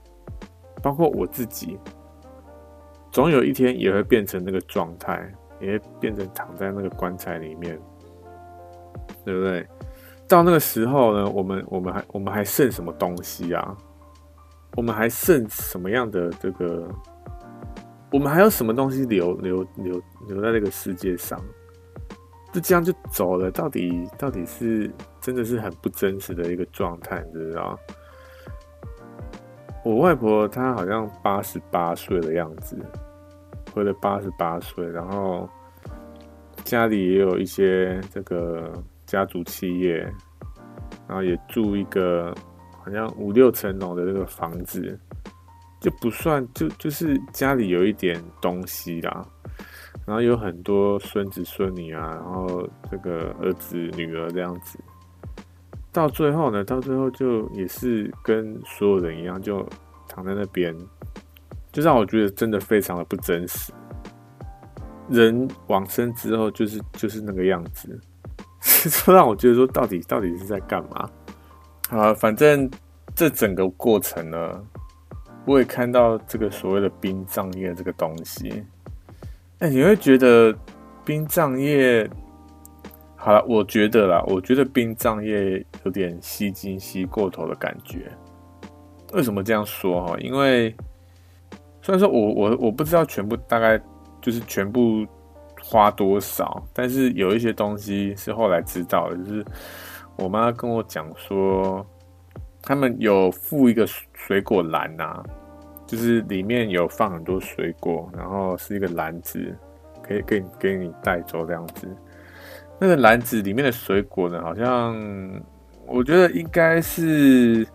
[0.82, 1.78] 包括我自己，
[3.12, 7.78] 总有一天也会变成那个状态，也会变成躺在那个棺材里面，
[9.24, 9.66] 对不对？
[10.26, 13.76] 到那个时候呢，我们我们还我们还剩什么东西啊？
[14.76, 16.88] 我们还剩什么样的这个？
[18.12, 21.40] 我们还有什么东西留留留留在这个世界上？
[22.52, 27.78] 就这样就走了，到底到底是真的是很不真实的一个状态，你知道？
[29.84, 32.76] 我外婆她好像八十八岁的样子，
[33.72, 35.48] 活了八十八岁，然后
[36.64, 38.72] 家里也有一些这个
[39.06, 39.98] 家族企业，
[41.06, 42.34] 然后也住一个
[42.90, 44.98] 好像五六层楼的那个房子，
[45.80, 49.24] 就不算就就是家里有一点东西啦。
[50.06, 54.78] 然后有很多孙子孙女啊，然后这个儿子女儿这样子，
[55.92, 59.64] 到最后呢，到最后就也是跟所有人一样，就
[60.08, 60.76] 躺在那边，
[61.70, 63.72] 就让我觉得真的非常的不真实。
[65.08, 68.00] 人往生之后就是就是那个样子，
[69.04, 71.08] 就让我觉得说到底到底是在干嘛？
[71.90, 72.70] 啊，反正
[73.14, 74.64] 这整个过程呢，
[75.44, 78.64] 我也看到这个所谓的殡葬业这个东西。
[79.58, 80.54] 哎、你会觉得
[81.04, 82.08] 殡葬业
[83.16, 83.44] 好了？
[83.46, 88.10] 我觉得啦，我觉得殡葬业有点吸金吸过头的感觉。
[89.12, 90.16] 为什么这样说哈？
[90.20, 90.74] 因为
[91.82, 93.78] 虽然说我我我不知道全部大概
[94.22, 95.04] 就是全部
[95.60, 99.44] 花多少，但是有一些东西是后来知道的，就是
[100.20, 101.84] 我妈跟我讲说，
[102.62, 105.22] 他们有附一个水果篮呐。
[105.86, 109.52] 就是里面有放很多水果，然后是一个篮子，
[110.00, 111.88] 可以给你给你带走这样子。
[112.78, 114.96] 那个篮子里面的水果呢，好像
[115.88, 117.66] 我觉得应该是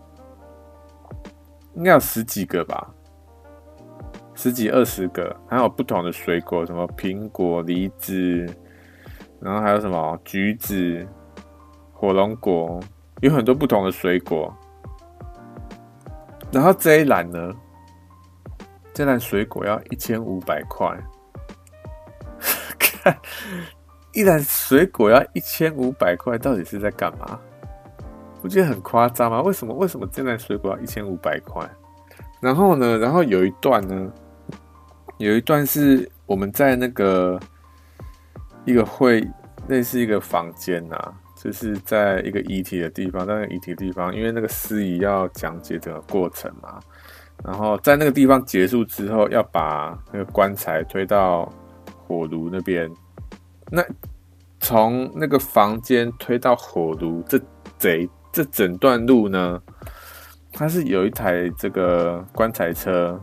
[1.74, 2.90] 应该有十几个吧，
[4.34, 8.46] 十几二十个，还有不同的水果，什么苹果、梨子，
[9.40, 11.06] 然后还有什么橘子、
[11.98, 12.78] 火龙果，
[13.22, 14.54] 有很多不同的水果。
[16.52, 17.54] 然后这一篮呢？
[18.92, 20.94] 这篮水果要一千五百块，
[22.78, 23.18] 看
[24.12, 27.38] 一篮水果要一千五百块，到底是在干嘛？
[28.42, 29.40] 我觉得很夸张吗？
[29.42, 29.74] 为什么？
[29.74, 31.66] 为什么这篮水果要一千五百块？
[32.40, 32.98] 然后呢？
[32.98, 34.12] 然后有一段呢，
[35.18, 37.40] 有一段是我们在那个
[38.64, 39.26] 一个会，
[39.68, 46.80] 类似一个房间啊，就是在一个遗体的地方，在那个遗体的地方，因为那个司仪要讲解整个过程嘛。
[47.44, 51.52] 然后在那个地方结束之后，要把那个棺材推到
[51.94, 52.90] 火炉那边。
[53.70, 53.84] 那
[54.58, 57.38] 从那个房间推到火炉，这
[57.78, 59.60] 这这整段路呢，
[60.52, 63.20] 它是有一台这个棺材车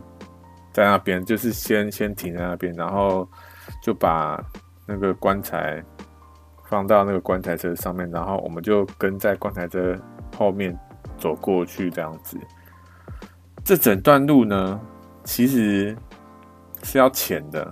[0.71, 3.27] 在那边，就是先先停在那边，然后
[3.81, 4.39] 就把
[4.85, 5.83] 那个棺材
[6.73, 9.95] 放到那个棺材车上面，然后我们就跟在棺材车
[10.35, 10.75] 后面
[11.19, 12.35] 走过去，这样子。
[13.63, 14.81] 这整段路呢，
[15.23, 15.95] 其实
[16.81, 17.71] 是要钱的。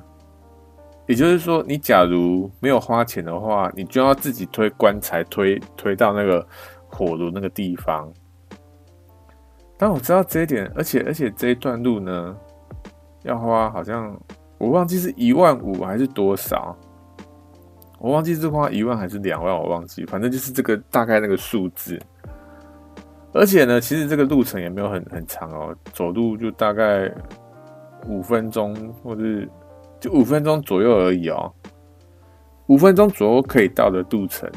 [1.07, 6.47] 也就是说，你假如没有花钱的话，你就要自己推棺材推推到那个
[6.87, 8.07] 火炉那个地方。
[9.79, 12.37] 当我知道这一点，而且而且这一段路呢，
[13.23, 14.15] 要花好像
[14.59, 16.77] 我忘记是一万五还是多少，
[18.01, 21.99] 我忘记是花一万还是两万，我忘记，反正就是这个大概那个数字。
[23.31, 27.09] 而且呢，其实这个路程也没有很很长哦，走路就大概
[28.07, 29.47] 五分钟，或者是
[29.99, 31.53] 就五分钟左右而已哦。
[32.67, 34.49] 五分钟左右可以到的路程，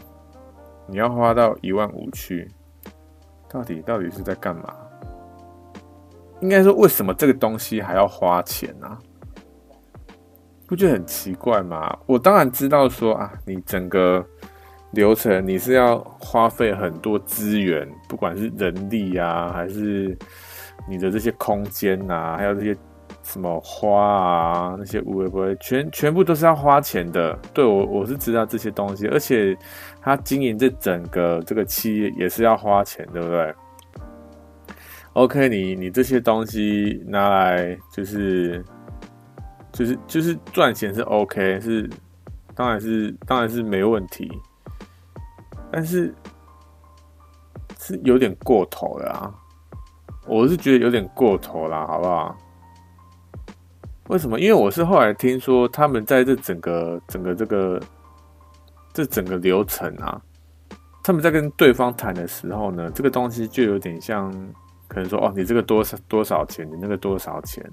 [0.86, 2.50] 你要花到一万五去，
[3.48, 4.74] 到底到底是在干嘛？
[6.40, 8.98] 应该说，为什么这个东西还要花钱呢？
[10.66, 11.96] 不觉得很奇怪吗？
[12.06, 14.24] 我当然知道说啊，你整个。
[14.94, 20.16] 流程你是要花费很多资源，不管是人力啊，还是
[20.88, 22.76] 你的这些空间啊，还有这些
[23.24, 27.36] 什么花啊，那些物会不会全全部都是要花钱的？
[27.52, 29.58] 对，我我是知道这些东西，而且
[30.00, 33.52] 他经营这整个这个企业也是要花钱，对不对
[35.14, 38.64] ？OK，你你这些东西拿来就是
[39.74, 41.90] 就是就是赚钱是 OK，是
[42.54, 44.30] 当然是当然是没问题，
[45.72, 46.14] 但是
[47.80, 49.34] 是有点过头了啊！
[50.28, 52.36] 我是觉得有点过头了，好不好？
[54.08, 54.38] 为什么？
[54.38, 57.82] 因为我是后来听说，他们在这整个整个这个
[58.92, 60.22] 这整个流程啊，
[61.02, 64.30] 他们在跟对方谈的时候呢，这个东西就有点像，
[64.86, 67.68] 可能说哦，你这个多少多少钱，你那个多少钱？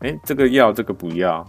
[0.00, 1.44] 哎，这个要，这个不要，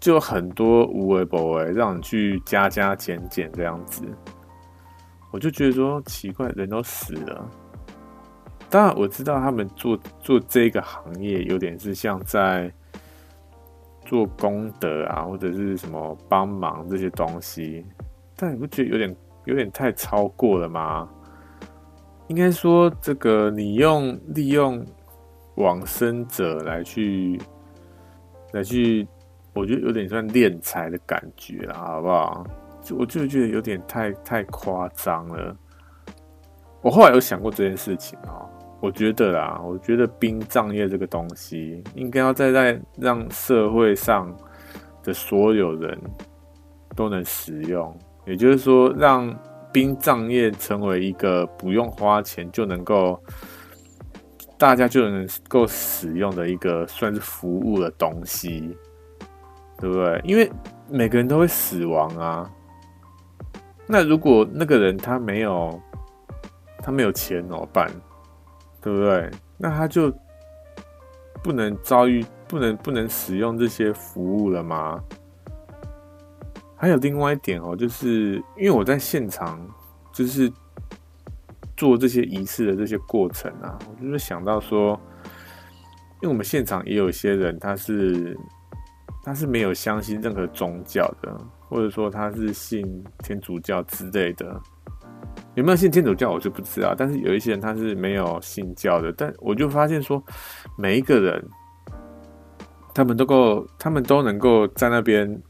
[0.00, 4.02] 就很多无为不为，让你去加加减减这样子，
[5.32, 7.50] 我就觉得说奇怪，人都死了。
[8.70, 12.72] 当然我知道他们做做这个行业，有点是像在。
[14.06, 17.82] 做功德啊，或者是什么帮忙这些东西，
[18.36, 19.16] 但你不觉得有点
[19.46, 21.08] 有点太超过了吗？
[22.28, 24.84] 应该说，这个你用利用
[25.56, 27.40] 往生者来去
[28.52, 29.06] 来去，
[29.52, 32.46] 我觉得有点像敛财的感觉了，好不好？
[32.82, 35.56] 就我就觉得有点太太夸张了。
[36.82, 38.48] 我后来有想过这件事情哦。
[38.80, 44.30] 我觉得啦，我觉得殡葬业这个东西，应该要再在让社会上
[45.02, 45.98] 的所有人
[46.94, 47.96] 都能使用，
[48.26, 49.34] 也就是说，让
[49.72, 53.18] 殡葬业成为一个不用花钱就能够
[54.64, 58.74] 大家就能够使用的一个算是服务的东西，
[59.78, 60.18] 对不对？
[60.24, 60.50] 因为
[60.88, 62.50] 每个人都会死亡啊。
[63.86, 65.78] 那如果那个人他没有
[66.78, 67.90] 他没有钱怎么办？
[68.80, 69.30] 对不对？
[69.58, 70.10] 那他就
[71.42, 74.98] 不能遭遇，不能不能使用这些服务了吗？
[76.74, 79.60] 还有另外一点哦，就是因为我在现场，
[80.10, 80.50] 就是
[81.76, 84.98] 做这些仪式的这些过程啊，我就是想到说，
[86.20, 88.38] 因为我们现场也有一些人，他是
[89.22, 91.36] 他是没有相信任何宗教的，
[91.68, 94.60] 或者说他是信天主教之类的。
[95.54, 96.94] 有没有信天主教，我就不知道。
[96.96, 100.22] 但是有一些人他是没有信教的，但我就发现说，
[100.76, 101.44] 每一个人，
[102.92, 105.40] 他们都够，他们都能够在那边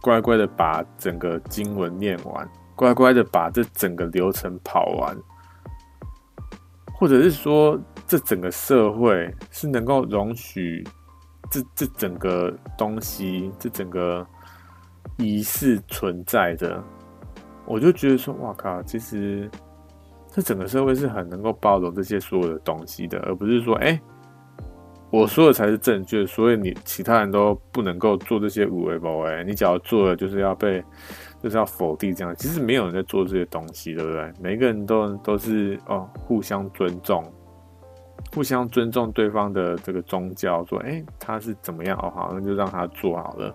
[0.00, 5.16] 乖乖的把整个经文念完，乖乖的把这整个流程跑完，
[6.94, 10.82] 或者是说，这整个社会是能够容许
[11.50, 14.26] 这这整个东西，这整个
[15.18, 16.82] 仪式存在的。
[17.66, 18.82] 我就觉得说，哇靠！
[18.82, 19.50] 其实
[20.30, 23.98] 这整个社会是很能够包容这些所有的东西的，而不是说，哎、
[25.10, 29.44] 我说的才是正确，所以你其他人都不能够做这些有的没的。
[29.44, 30.84] 你只要做了，就是要被，
[31.44, 32.34] 就是要否定这样。
[32.36, 34.32] 其实没有人在做这些东西，对不对？
[34.40, 37.22] 每个人都都是哦，互相尊重，
[38.34, 43.54] 互相尊重对方的这个宗教，说，哎、他是怎么样哦，好，那就让他做好了。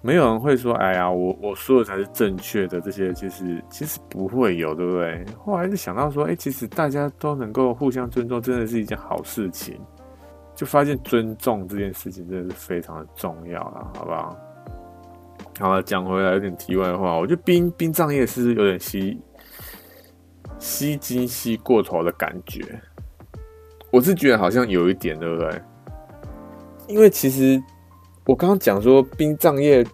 [0.00, 5.24] 没有人会说：“哎呀，我我说的才是正确的。”这些其实其实不会有，对不对？
[5.38, 9.80] 后来就想到说：“哎，其实大家都能够互相尊重，真的是一件好事情。”
[10.56, 14.36] 就发现尊重这件事情真的是非常的重要了，好不好？
[15.58, 19.18] 好了，讲回来有点题外话，我觉得殡殡葬业是有点吸
[20.58, 22.60] 吸金吸过头的感觉。
[23.90, 25.62] 我是觉得好像有一点，对不对？
[26.88, 27.62] 因为其实。
[28.24, 29.84] 我刚刚讲说，殡葬业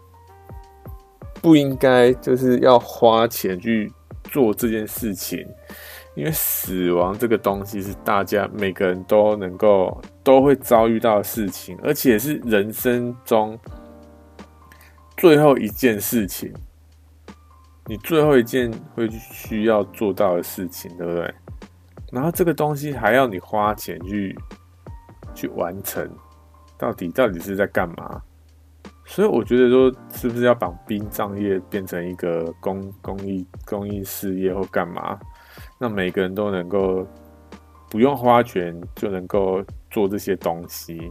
[1.40, 3.90] 不应该就是要花钱去
[4.24, 5.42] 做这件事情，
[6.14, 13.58] 因为死亡这个东西是大家每个人都能够都会遭遇到的事情，而且是人生中
[15.18, 16.50] 最后一件事情，
[17.86, 21.34] 你最后一件会需要做到的事情，对不对？
[22.12, 24.38] 然后这个东西还要你花钱去
[25.34, 26.08] 去完成。
[26.78, 28.22] 到底到底是在干嘛？
[29.04, 35.18] 所以我觉得说，是不是要把殡葬业变成一个公公益公益事业或干嘛？
[35.80, 37.04] 让每个人都能够
[37.90, 39.60] 不用花钱就能够
[39.90, 41.10] 做这些东西。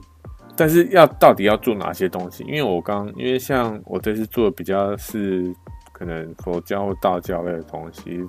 [0.57, 2.43] 但是要到底要做哪些东西？
[2.45, 5.53] 因为我刚因为像我这次做的比较是
[5.93, 8.27] 可能佛教或道教类的东西，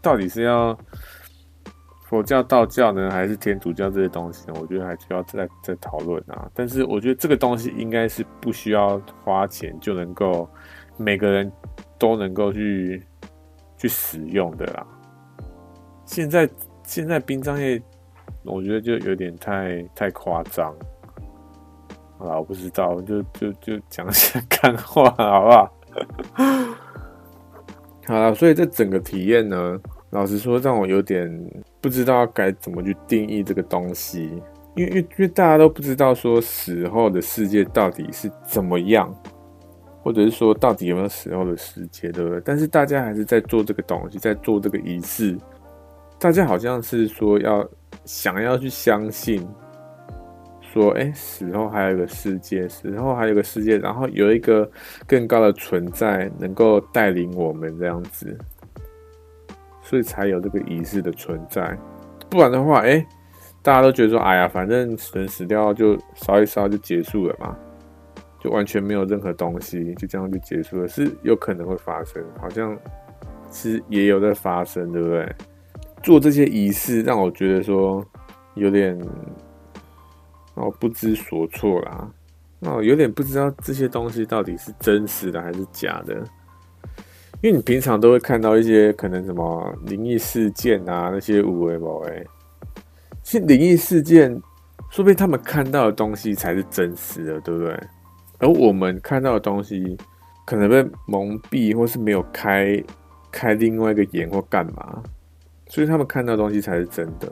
[0.00, 0.76] 到底是要？
[2.08, 4.54] 佛教、道教呢，还是天主教这些东西呢？
[4.60, 6.48] 我觉得还需要再再讨论啊。
[6.54, 10.48] 但是我觉得这个东西应该是不需要花钱就能够
[10.96, 11.50] 每个人
[11.98, 13.04] 都能够去
[13.76, 14.86] 去使用的啦。
[16.04, 16.48] 现在
[16.84, 17.82] 现在殡葬业，
[18.44, 20.72] 我觉得就有点太太夸张。
[22.18, 25.72] 好了，我不知道，就就就讲一下 干话，好不好？
[28.08, 29.78] 好了，所以这整个体验呢，
[30.10, 31.28] 老实说，让我有点
[31.80, 34.22] 不知道该怎么去定义这个东西，
[34.76, 39.14] 因为因为因为大家都不知道说死后的世界到底是怎么样，
[40.02, 42.40] 或者是说到底有没有死后的世界，对不对？
[42.42, 45.36] 但是大家还是在做这个东西，在做这个仪式，
[46.18, 47.68] 大家好像是说要
[48.06, 49.46] 想要去相信。
[50.82, 54.70] 说，哎，死后还有一个世界，死后还有一个世界，然后有一个
[55.06, 58.36] 更高的存在能够带领我们这样子，
[59.82, 61.74] 所以才有这个仪式的存在。
[62.28, 63.02] 不然的话，哎，
[63.62, 67.56] 大家都觉得说，哎呀，反正人死掉就烧一烧就结束了嘛，
[68.38, 72.76] 就完全没有任何东西，就这样就结束了，是有可能会发生，好像
[73.50, 75.26] 是也有在发生，对不对？
[76.02, 78.04] 做这些仪式让我觉得说
[78.56, 78.94] 有点。
[80.56, 82.10] 哦，不知所措啦，
[82.60, 86.14] 哦，有点不知道这些东西到底是真实的还是假的，
[87.42, 92.26] 因为你平常都会看到一些可能什么灵异事件啊，那些有的没的，
[93.22, 94.30] 其实灵异事件，
[94.88, 97.78] 说不定他们看到的东西才是真实的，对不对？
[98.38, 99.94] 而我们看到的东西，
[100.46, 102.82] 可能被蒙蔽，或是没有开
[103.30, 105.02] 开另外一个眼或干嘛，
[105.68, 107.30] 所以他们看到东西才是真的，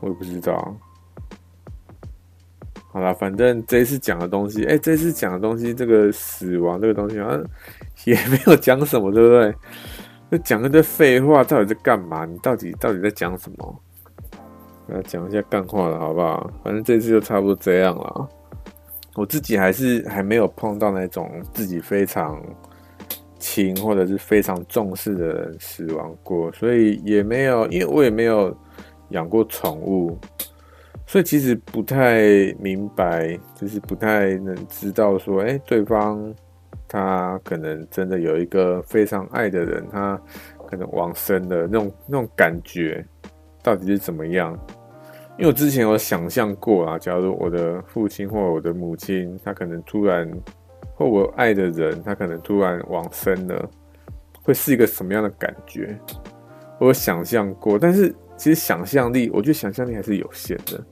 [0.00, 0.74] 我也不知道。
[2.96, 7.44] 好了，反正这次讲的东西，哎、这次讲的东西，这个死亡这个东西好像
[8.06, 9.54] 也没有讲什么，对不对？
[10.30, 12.24] 那讲一堆废话，到底在干嘛？
[12.24, 13.82] 你到底到底在讲什么？
[14.86, 16.50] 来讲一下干话了，好不好？
[16.64, 18.28] 反正这次就差不多这样了。
[19.14, 22.42] 我自己还是还没有碰到那种自己非常
[23.38, 28.56] 亲或者是非常重视的人死亡过，所以也没有，因为我也没有
[29.10, 30.18] 养过宠物。
[31.06, 36.34] 所以其实不太明白，就是不太能知道说，哎，对方
[36.88, 40.20] 他可能真的有一个非常爱的人，他
[40.68, 43.06] 可能往生的那种那种感觉
[43.62, 44.52] 到底是怎么样？
[45.38, 50.28] 因为我之前有想象过啊，假如我的父亲或我的母亲，他可能突然
[50.94, 53.70] 或我爱的人，他可能突然往生了，
[54.42, 55.96] 会是一个什么样的感觉？
[56.80, 60.84] 我有想象过，但是其实想象力，我觉得想象力还是有限的。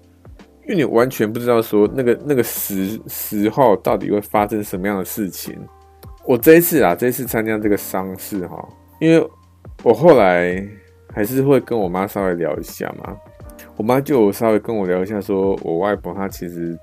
[0.64, 5.58] 因为你完全不知道说那个那个时时候到底会发生什么样的事情。
[6.24, 8.66] 我这一次啊，这一次参加这个丧事哈，
[8.98, 9.28] 因为
[9.82, 10.66] 我后来
[11.12, 13.14] 还是会跟我妈稍微聊一下嘛。
[13.76, 16.78] 我妈就稍微跟我聊一下，说我外婆她其实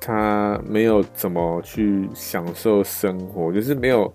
[0.00, 4.14] 她没有怎么去享受生活，就是没有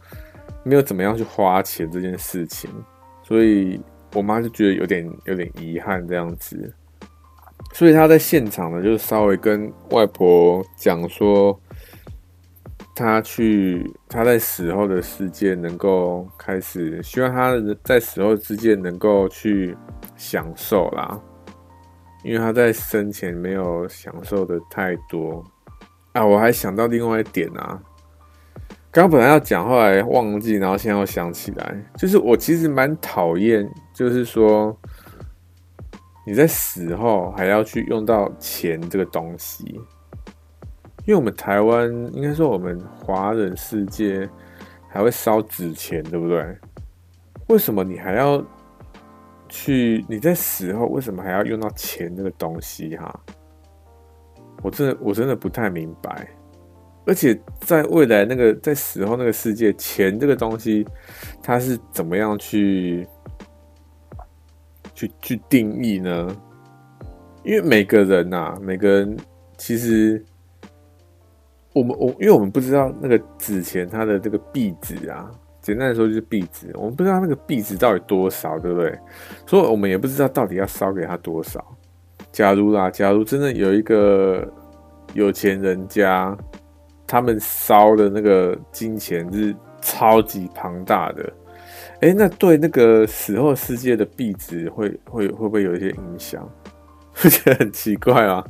[0.64, 2.68] 没有怎么样去花钱这件事情，
[3.22, 3.80] 所以
[4.16, 6.74] 我妈就觉得有点有点遗憾这样子。
[7.78, 11.60] 所以他在现场呢，就稍微跟外婆讲说，
[12.96, 17.52] 他去他在死后的世界能够开始，希望他
[17.84, 19.76] 在死后世界能够去
[20.16, 21.20] 享受啦，
[22.24, 25.44] 因为他在生前没有享受的太多
[26.14, 26.26] 啊。
[26.26, 27.78] 我还想到另外一点啊，
[28.90, 34.74] 刚本来要讲，后来忘记，然后现在又想起来，就是我其实蛮讨厌，就是说。
[36.26, 39.64] 你在死后还要去用到钱这个东西，
[41.06, 44.28] 因为我们台湾应该说我们华人世界
[44.90, 46.44] 还会烧纸钱，对不对？
[47.48, 48.44] 为什么你还要
[49.48, 50.04] 去？
[50.10, 52.98] 你在死后为什么还要用到钱这个东西？
[52.98, 53.20] 哈，
[54.64, 56.28] 我真的我真的不太明白。
[57.06, 60.84] 而且在未来那个在死后那个世界，钱这个东西
[61.44, 63.08] 它是怎么样去？
[64.96, 66.36] 去去定义呢？
[67.44, 69.16] 因为每个人呐、每个人
[69.56, 70.24] 其实
[71.74, 75.30] 我们我，因为我们不知道那个纸钱它的这个币值啊，
[75.62, 78.98] 简单来说就是币值，我们不知道那个币值到底多少，对不对？
[79.46, 81.64] 所以我们也不知道到底要烧给他多少。
[82.32, 84.52] 假如啦，假如真的有一个
[85.14, 86.36] 有钱人家，
[87.06, 91.32] 他们烧的那个金钱是超级庞大的。
[92.02, 96.48] 哎，那对那个死后世界的壁纸会会会不会有一些影响？
[97.24, 98.46] 我觉得很奇怪啊。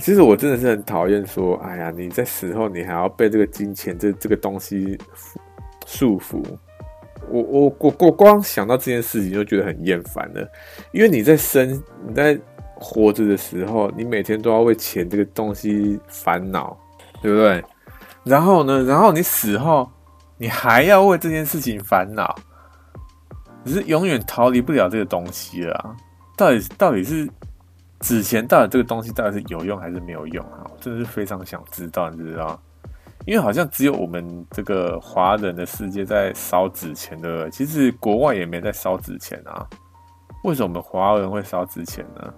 [0.00, 4.98] 其实我真的是很讨厌说，哎呀，你在死后你还要被这个金钱这这个东西
[5.86, 6.42] 束缚。
[7.28, 10.46] 我我我我光想到这件事情就觉得很厌烦了，
[10.90, 12.36] 因为你在生你在
[12.74, 16.76] 活着的时候，你每天都要为钱这个东西烦恼，
[17.22, 17.62] 对不对？
[18.24, 19.88] 然后呢，然后你死后。
[20.42, 22.34] 你还要为这件事情烦恼，
[23.62, 25.94] 你是永远逃离不了这个东西了啊。
[26.36, 27.30] 到底到底是
[28.00, 30.66] 纸钱到底这个东西到底是有用还是没有用啊？
[30.68, 32.60] 我真的是非常想知道，你知道？
[33.24, 37.48] 因为好像只有我们这个华人的世界在烧纸钱，的？
[37.48, 39.64] 其实国外也没在烧纸钱啊。
[40.42, 42.34] 为什么我们华人会烧纸钱呢？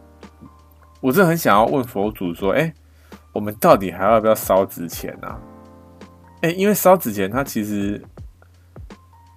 [1.01, 2.71] 我真的很想要问佛祖说：“哎，
[3.33, 5.41] 我们到底还要不要烧纸钱啊？”
[6.45, 7.99] 哎，因为烧纸钱它其实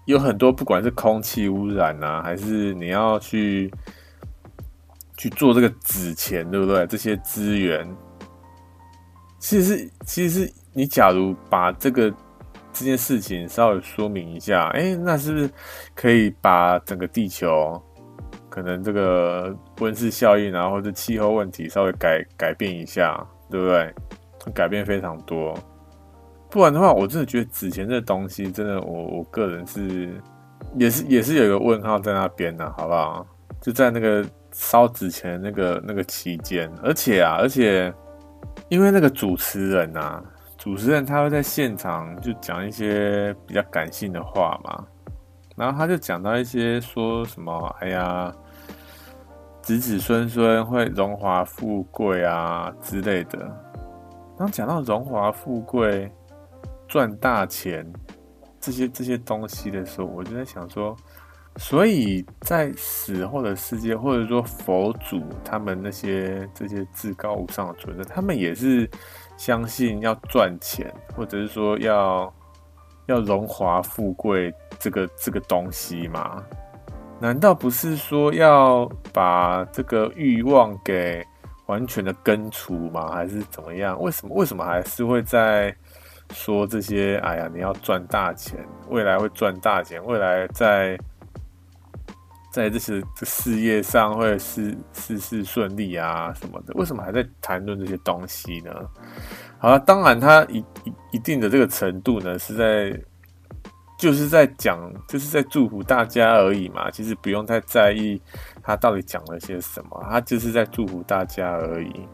[0.05, 3.74] 有很多，不管是空气污染啊，还是你要去
[5.16, 6.86] 去做这个纸钱，对不对？
[6.88, 7.88] 这些资源，
[9.39, 10.53] 其实是其实是。
[10.74, 12.14] 你假如把这个
[12.72, 15.49] 这件事情稍微说明一下，哎，那是不是
[15.95, 17.82] 可以把整个地球
[18.47, 23.95] 可能这个温室效应啊，或者气候问题稍微改改变一下，对不对？
[24.53, 25.58] 改变非常多。
[26.49, 30.21] 不然的话，我真的觉得纸钱这东西，真的我我个人是
[30.75, 33.25] 也是也是有一个问号在那边的，好不好？
[33.61, 37.93] 就在那个烧纸钱那个那个期间，而且啊，而且
[38.69, 40.23] 因为那个主持人啊。
[40.57, 44.83] 主持人他会在现场就讲一些比较感性的话嘛，
[45.55, 48.33] 然后他就讲到一些说什么，哎呀，
[49.61, 53.37] 子子孙孙会荣华富贵啊之类的。
[54.35, 56.11] 然后讲到荣华富贵、
[56.88, 57.85] 赚大钱
[58.59, 60.95] 这些这些东西的时候，我就在想说，
[61.57, 68.89] 所以在死后的世界，或者说佛祖他们那些这些至高无上的存在，他们也是。
[69.38, 72.33] 相信要赚钱，或者是说要
[73.05, 76.43] 要荣华富贵这个这个东西吗？
[77.19, 81.23] 难道不是说要把这个欲望给
[81.67, 83.11] 完全的根除吗？
[83.11, 84.01] 还是怎么样？
[84.01, 85.71] 为什么为什么还是会在
[86.34, 87.17] 说这些？
[87.17, 88.57] 哎呀，你要赚大钱，
[88.89, 90.97] 未来会赚大钱，未来在。
[92.49, 98.71] 在这些事业上会事事事顺利啊什么的，为什么还在谈论这些东西呢？
[99.59, 102.99] 好了，当然他一一一定的这个程度呢，是在
[103.99, 106.89] 就是在讲，就是在祝福大家而已嘛。
[106.89, 108.19] 其实不用太在意
[108.63, 112.07] 他到底讲了些什么，他就是在祝福大家而已。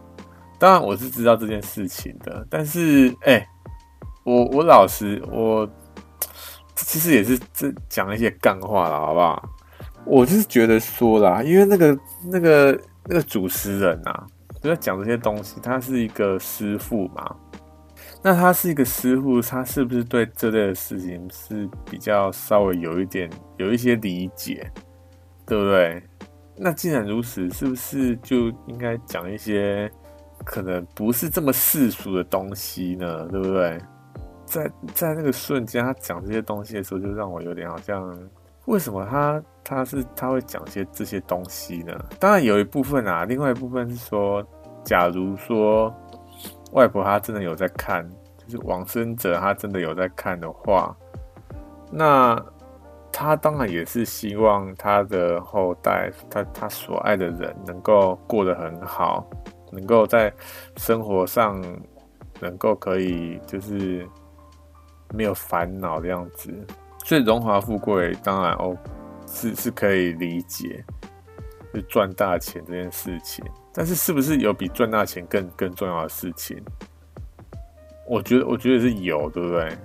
[0.59, 3.47] 当然我是知道这件事情的，但是哎、
[4.23, 5.69] 我我老实我
[6.75, 9.49] 其实也是这讲一些干话了，好不好？
[10.05, 11.97] 我就是觉得说啦，因为那个
[12.31, 14.27] 那个那个主持人啊，
[14.61, 17.35] 就在讲这些东西，他是一个师傅嘛。
[18.25, 24.71] 那他是一个师傅，他是不是对这类的事情是比较稍微有一点有一些理解，
[25.45, 26.01] 对不对？
[26.55, 29.91] 那既然如此，是不是就应该讲一些
[30.45, 33.27] 可能不是这么世俗的东西呢？
[33.27, 33.77] 对不对？
[34.53, 38.17] 在在那个瞬间，他讲这些东西的时候，就让我有点好像。
[38.65, 41.93] 为什么他他是他会讲些这些东西呢？
[42.17, 44.41] 当然有一部分啊，另外一部分是说，
[44.85, 45.93] 假如说
[46.71, 50.95] 外婆她真的有在看，就是往生者他真的有在看的话，
[51.91, 52.41] 那
[53.11, 59.29] 他当然也是希望他的后代，他他所爱的人能够过得很好，
[59.73, 60.33] 能够在
[60.77, 61.61] 生活上
[62.39, 64.07] 能够可以就是
[65.13, 66.51] 没有烦恼的样子。
[67.05, 68.75] 所以荣华富贵当然哦，
[69.27, 70.83] 是是可以理解，
[71.73, 73.45] 就赚大钱这件事情。
[73.73, 76.61] 但是是不是有比赚大钱更更重要的事情？
[78.07, 79.77] 我觉得我觉得是有，对不对？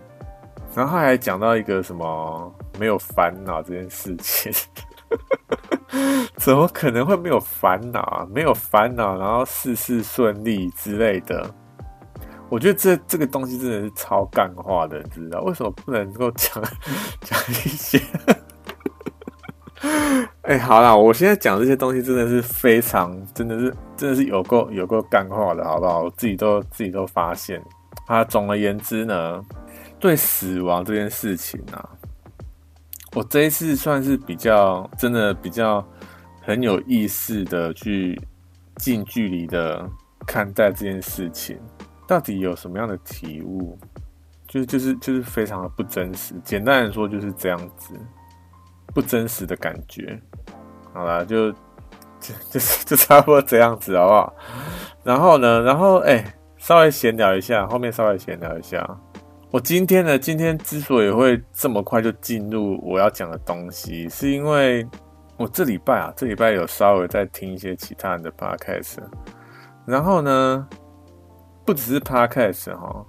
[0.74, 4.52] 然后还讲到一个什么没有烦恼这件事情，
[6.36, 8.26] 怎么可能会没有烦恼啊？
[8.30, 11.52] 没有烦恼，然后事事顺利之类的。
[12.48, 16.62] 我觉得这这个东西真的是超干话的，你知道为什么不能够讲
[17.20, 18.00] 讲一些？
[20.42, 26.04] 哎、好啦，我现在讲这些东西真的是非常，真的是真的是有够有够干话的，好不好？
[26.04, 27.62] 我自己都自己都发现。
[28.06, 29.44] 啊，总而言之呢，
[30.00, 31.86] 对死亡这件事情啊，
[33.14, 35.86] 我这一次算是比较真的比较
[36.40, 38.18] 很有意识的去
[38.76, 39.86] 近距离的
[40.26, 41.60] 看待这件事情。
[42.08, 43.78] 到底有什么样的体悟？
[44.48, 46.34] 就是就是就是非常的不真实。
[46.42, 47.94] 简单来说就是这样子，
[48.94, 50.18] 不真实的感觉。
[50.94, 54.34] 好啦，就就就就差不多这样子，好不好？
[55.04, 56.24] 然后呢，然后哎、
[56.56, 58.88] 稍微闲聊一下，后面稍微闲聊一下。
[59.50, 64.88] 我今天呢，今天之所以会这么快就进入我要讲的东西，是因为
[65.36, 68.96] 我这礼拜啊，这礼拜有稍微在听一些其他人的 podcast，
[69.84, 70.66] 然后呢。
[71.68, 73.04] 不只是 podcast 哈，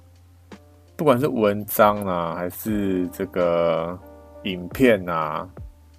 [0.97, 3.97] 不管是文章啊，还是这个
[4.43, 5.47] 影片啊，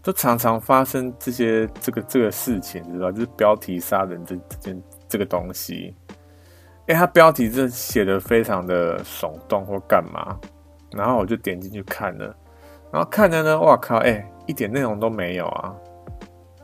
[0.02, 5.96] 都常常发生这些这个这个事情，知道就是标题杀人这这件这个东西。
[6.86, 10.38] 哎，他标题真的写的非常的耸动或干嘛，
[10.92, 12.36] 然后我就点进去看了，
[12.92, 15.74] 然后看着呢，哇靠，哎，一点内容都没有啊。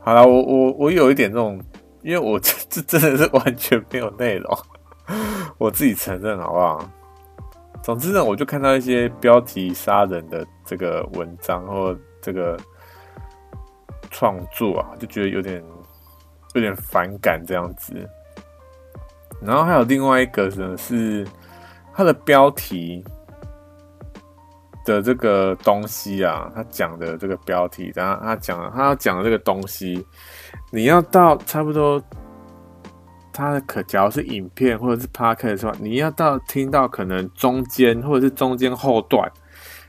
[0.03, 1.59] 好了，我我我有一点这种，
[2.03, 4.59] 因为我 这这真的是完全没有内容，
[5.59, 6.91] 我自己承认好不好？
[7.83, 12.59] 总之呢，我就看到一些标题杀人的这个文章或这个
[14.11, 15.65] 创作啊，就觉得有点
[16.55, 17.95] 有点反感这样子。
[19.41, 21.25] 然后还有另外一个呢，是
[21.95, 23.05] 它的标题
[24.85, 30.05] 的这个东西啊，他讲的这个标题，然后他讲他要讲的这个东西，
[30.71, 32.03] 你要到差不多。
[33.37, 39.31] 它的可，假如是影片或者是 podcast 的话，你要到听到可能中间或者是中间后段，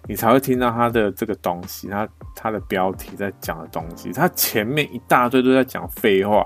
[0.05, 6.43] 你才会听到它的这个东西，它它的标题在讲的东西，它前面一大堆都在讲废话，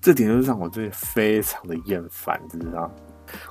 [0.00, 2.90] 这点就是让我最非常的厌烦，知道？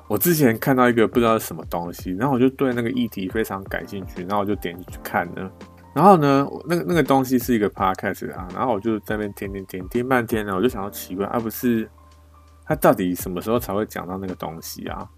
[0.09, 5.49] 我之前看到一个不知道是什么东西，然后我就对那个议题非常感兴趣，然后我就点进去看呢，
[5.93, 11.89] 然后呢，那个那个东西是一个 podcast 啊，然后我就在那边听听听听半天呢，我就想到奇怪，而、不是。
[12.69, 15.09] 他到底什么时候才会讲到那个东西啊？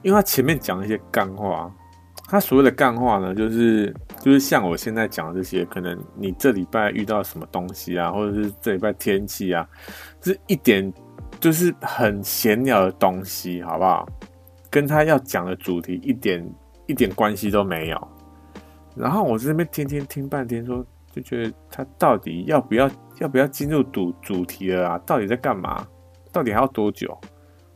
[0.00, 1.70] 因为他前面讲一些干话，
[2.26, 9.68] 他所谓的干话呢，就是就是像我现在讲的这些，可能你这礼拜遇到什么东西啊，或者是这礼拜天气啊，
[10.22, 10.90] 是一点
[11.38, 14.08] 就是很闲聊的东西，好不好？
[14.70, 16.42] 跟他要讲的主题一点
[16.86, 18.08] 一点关系都没有。
[18.96, 24.98] 然后我这边听听听半天，说就觉得他到底要不要要不要进入主主题了啊？
[25.04, 25.86] 到底在干嘛？
[26.32, 27.16] 到底还要多久？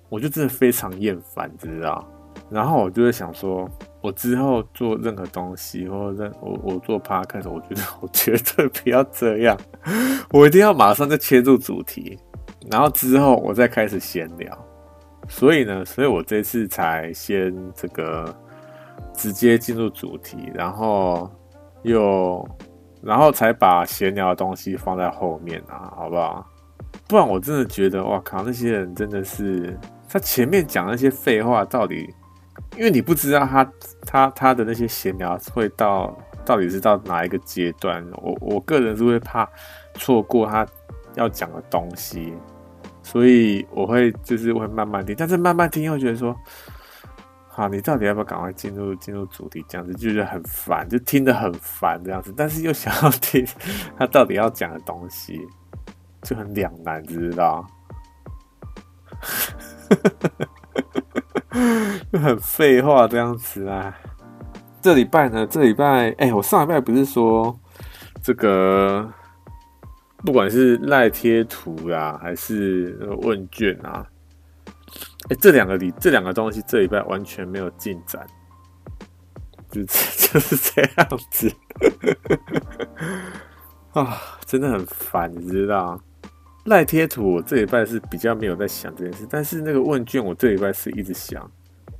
[0.09, 2.04] 我就真的非常厌烦，知道？
[2.48, 3.68] 然后我就会想说，
[4.00, 9.59] 我之后做任何东西，或者我我做 podcast，我觉得 我绝对不要这样，
[10.30, 12.16] 我一定要马上就切入主题，
[12.70, 14.57] 然后之后我再开始闲聊。
[15.28, 18.32] 所以呢，所以我这次才先这个
[19.12, 21.28] 直接进入主题，然后
[21.82, 22.48] 又
[23.02, 26.46] 然后才把闲聊的东西放在后面啊，好不好？
[27.09, 28.42] 不然我真的觉得，哇靠！
[28.42, 29.78] 那些人真的是，
[30.09, 32.12] 他前面讲那些废话，到底，
[32.76, 33.72] 因为你不知道他
[34.05, 38.05] 他他的那些闲聊会到到底是到哪一个阶段。
[38.14, 39.49] 我我个人是会怕
[39.94, 40.66] 错过他
[41.14, 42.34] 要讲的东西，
[43.03, 46.36] 所以我会就是会慢慢听，但是慢慢听又觉得说，
[47.47, 49.64] 好，你到底要不要赶快进入进入主题？
[49.68, 53.47] 这样子就觉得很烦，就听得很烦这样子，但是又想要听
[53.97, 55.40] 他到底要讲的东西。
[56.27, 57.64] 就很两难，知道？
[62.12, 63.97] 就很废话这样子啊。
[64.83, 65.47] 这礼拜呢？
[65.47, 67.57] 这礼拜，哎、我上礼拜不是说
[68.22, 69.09] 这个，
[70.18, 74.05] 不管是赖贴图啊，还是问卷啊，
[75.31, 78.27] 哎、这两个礼，这两个东西，这礼拜完全没有进展，
[79.70, 81.53] 就 就是这样子
[83.95, 85.99] 啊，真的很烦，你知道？
[86.66, 91.48] 赖贴图，我这礼拜是比较没有在想这件事，但是那个问卷，我这礼拜是一直想。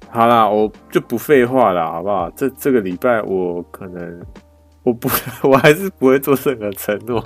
[0.09, 2.29] 好啦，我就不废话了，好不好？
[2.33, 4.21] 这这个礼拜我可能
[4.83, 5.09] 我不
[5.43, 7.23] 我还是不会做任何承诺，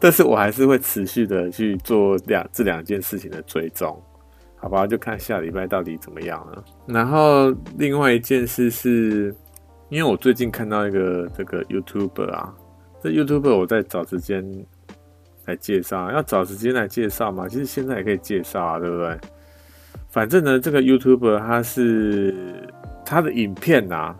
[0.00, 4.02] 但是我还是会持续的去做两这两件事情的追踪，
[4.56, 4.86] 好吧？
[4.86, 6.64] 就看下礼拜到底怎么样了。
[6.86, 9.34] 然后另外一件事是，
[9.90, 12.54] 因为我最近看到一个这个 YouTuber 啊，
[13.02, 14.42] 这 YouTuber 我在找时间。
[15.50, 17.48] 来介绍，要找时间来介绍嘛？
[17.48, 19.18] 其实现在也可以介绍啊，对不对？
[20.08, 22.68] 反正呢，这个 YouTuber 他是
[23.04, 24.16] 他的影片啊，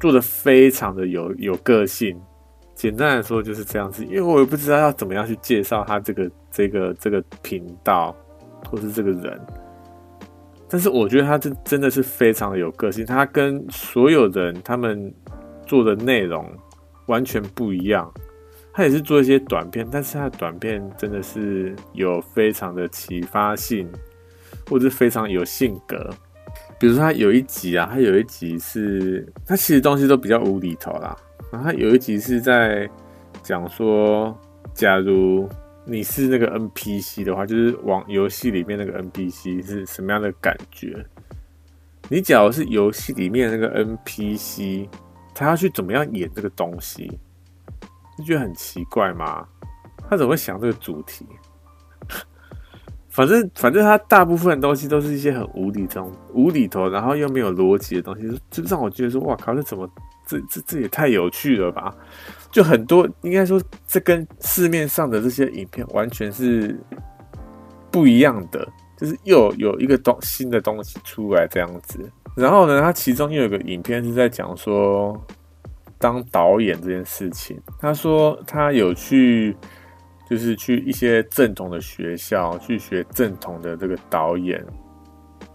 [0.00, 2.20] 做的非常的有有个性。
[2.74, 8.14] 简单来说就是这样子，因为我也不知道要怎么样去介绍他这个这个这个频道
[8.70, 9.40] 或是这个人，
[10.68, 15.12] 但是我觉得他真真的是非常的有个性，他跟所有人他们
[15.66, 16.48] 做的内容
[17.06, 18.08] 完全不一样。
[18.78, 23.90] 他也是做一些短片，但是他的短片真的是有非常的启发性，
[24.70, 26.08] 或者非常有性格。
[26.78, 31.16] 比如说他有一集啊，他有一集是，他其实东西都比较无厘头啦。
[31.50, 32.88] 然后他有一集是在
[33.42, 34.32] 讲说，
[34.72, 35.48] 假如
[35.84, 41.04] 你是那个 NPC 的话，就是往游戏里面那个 NPC 是什么样的感觉？
[42.08, 44.88] 你假如是游戏里面那个 NPC，
[45.34, 47.18] 他要去怎么样演这个东西？
[48.18, 49.46] 你觉得很奇怪吗？
[50.10, 51.26] 他怎么会想这个主题？
[53.08, 59.88] 反正反正他大部分东西都是一些很无厘头、无厘头，然后又没有逻辑的东西，就让我觉得说，哇靠，这怎么
[60.26, 61.92] 这这这也太有趣了吧！
[62.52, 66.78] 就很多应该说，这跟市面上的这些影片完全是
[67.90, 68.66] 不一样的，
[68.96, 71.98] 就是又有，一个东新的东西出来这样子。
[72.36, 75.20] 然后呢，他其中又有个影片是在讲说
[75.98, 77.60] 当导演这件事情。
[77.78, 79.56] 他说他有去，
[80.28, 84.64] 就是去一些正统的学校去学正统的这个导演，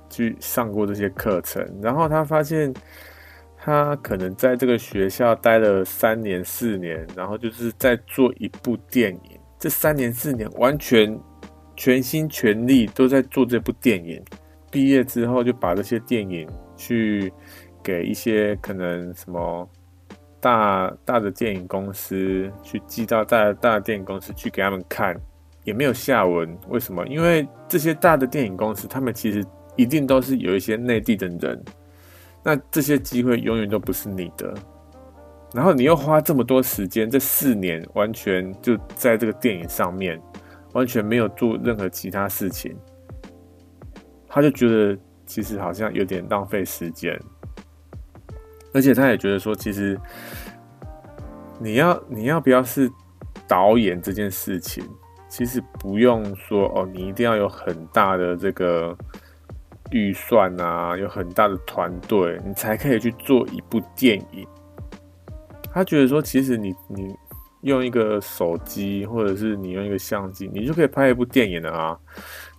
[0.10, 1.66] 去上过这些课程。
[1.82, 2.74] 然后他发现
[3.58, 9.40] 他可能在这个学校待了三年四年，然后就是在做一部电影。
[9.58, 11.20] 这三年四年完全
[11.76, 14.24] 全心全力都在做这部电影。
[14.70, 16.48] 毕业之后就把这些电影。
[16.76, 17.32] 去
[17.84, 19.70] 给一些可能什么
[20.44, 25.16] 大大的电影公司去寄到大大的电影公司去给他们看，
[25.64, 26.58] 也没有下文。
[26.68, 27.08] 为什么？
[27.08, 29.42] 因为这些大的电影公司，他们其实
[29.78, 31.64] 一定都是有一些内地的人，
[32.44, 34.54] 那这些机会永远都不是你的。
[35.54, 40.22] 然后你又花这么多时间，这四年完全就在这个电影上面，
[40.74, 42.76] 完全没有做任何其他事情，
[44.28, 45.00] 他就觉得。
[45.26, 47.18] 其实好像有点浪费时间，
[48.74, 50.00] 而且他也觉得说，其实
[51.60, 52.92] 你要你要不要是
[53.48, 54.84] 导演这件事情，
[55.30, 58.98] 其实不用说哦，你一定要有很大的这个
[59.92, 64.48] 预算啊，有很大的团队，你才可以去做一部电影。
[65.72, 67.16] 他觉得说，其实你你
[67.62, 71.98] 用一个手机，或者是你用一个相机，你就可以拍一部电影了啊。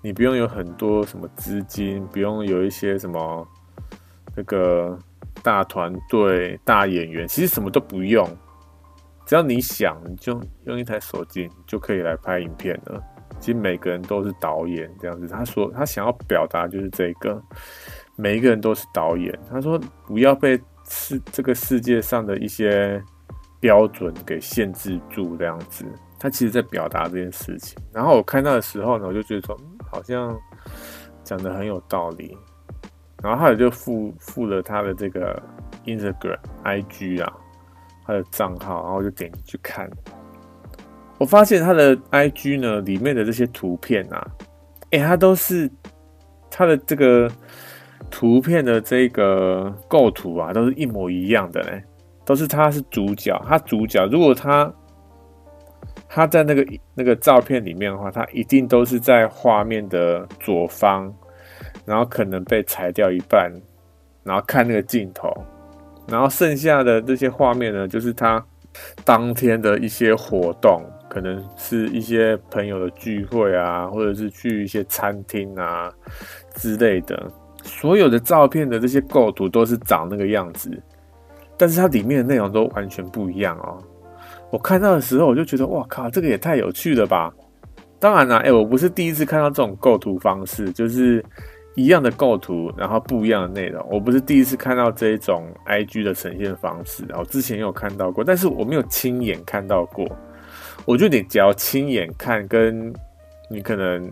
[0.02, 3.46] 你不用有很多什么资金，不用有一些什么
[4.36, 4.98] 那个
[5.42, 8.26] 大团队、大演员，其实什么都不用，
[9.26, 13.02] 只要你想，你就用一台手机就可以来拍影片了。
[13.40, 17.42] 其实每个人都是导演这样子，他说他想要表达就是这个，
[18.16, 19.38] 每一个人都是导演。
[19.50, 23.02] 他说不要被世这个世界上的一些
[23.60, 25.84] 标准给限制住这样子。
[26.18, 27.76] 他其实在表达这件事情。
[27.92, 29.58] 然后我看到的时候呢，我就觉得说。
[29.92, 30.36] 好像
[31.22, 32.36] 讲得很有道理，
[33.24, 35.42] 然后他也就附附了他的这个
[35.86, 37.32] Instagram IG 啊，
[38.06, 39.90] 他的账号，然后就点进去看，
[41.18, 44.30] 我发现他的 IG 呢里面的这些图片啊，
[44.90, 45.70] 哎，他都是
[46.50, 47.30] 他的这个
[48.10, 51.82] 图片的这个构图啊，都是一模一样的嘞，
[52.24, 54.70] 都是他是主角，他主角如果他。
[56.06, 56.64] 他在那个
[56.94, 61.12] 那个照片里面的话，他一定都是在画面的左方，
[61.84, 63.52] 然后可能被裁掉一半，
[64.22, 65.32] 然后看那个镜头，
[66.08, 68.44] 然后剩下的这些画面呢，就是他
[69.04, 75.92] 当天的一些活动，可能是一些朋友的聚会啊，或者是去一些餐厅啊
[76.54, 77.30] 之类的。
[77.62, 80.70] 所有的照片的这些构图都是长那个样子，
[81.56, 83.82] 但是它里面的内容都完全不一样哦。
[84.50, 87.32] 我看到的时候，我就觉得哇靠，这个也太有趣了吧！
[87.98, 91.24] 当然啦，哎，我不是第一次看到这种构图方式，就是
[91.74, 93.86] 一样的构图，然后不一样的内容。
[93.90, 100.06] 我不是第一次看到这一种 IG 的呈现方式，我之前有看到过，但是我没有亲眼看到过。
[100.84, 102.92] 我觉得你只要亲眼看，跟
[103.50, 104.10] 你可能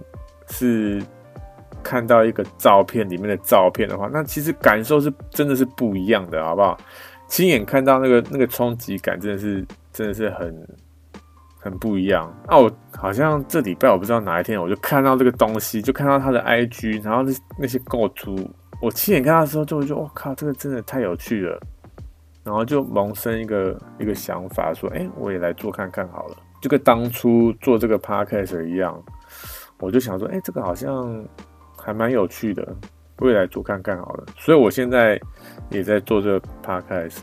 [0.48, 1.02] 是
[1.82, 6.78] 看到一个照片里面的照片的话，那其实感受是真的是不一样的，好不好？
[7.28, 9.64] 亲眼看到那个那个冲击感，真的是。
[9.94, 10.66] 真的是很
[11.62, 12.58] 很不一样啊！
[12.58, 18.36] 我好像这礼拜我不知道哪一天，我就看到这个东西，就看到他的 IG，然后那那些构图，
[18.80, 21.60] 我亲眼看到的时候，就会觉得我靠，这个真的太有趣了，
[22.42, 29.00] 然后就萌生一个一个想法，说，哎，我也来做看看好了，就跟当初做这个 podcast 一样，
[29.78, 31.24] 我就想说，哎，这个好像
[31.78, 32.76] 还蛮有趣的，
[33.18, 35.20] 我也来做看看好了，所以我现在
[35.70, 37.22] 也在做这个 podcast。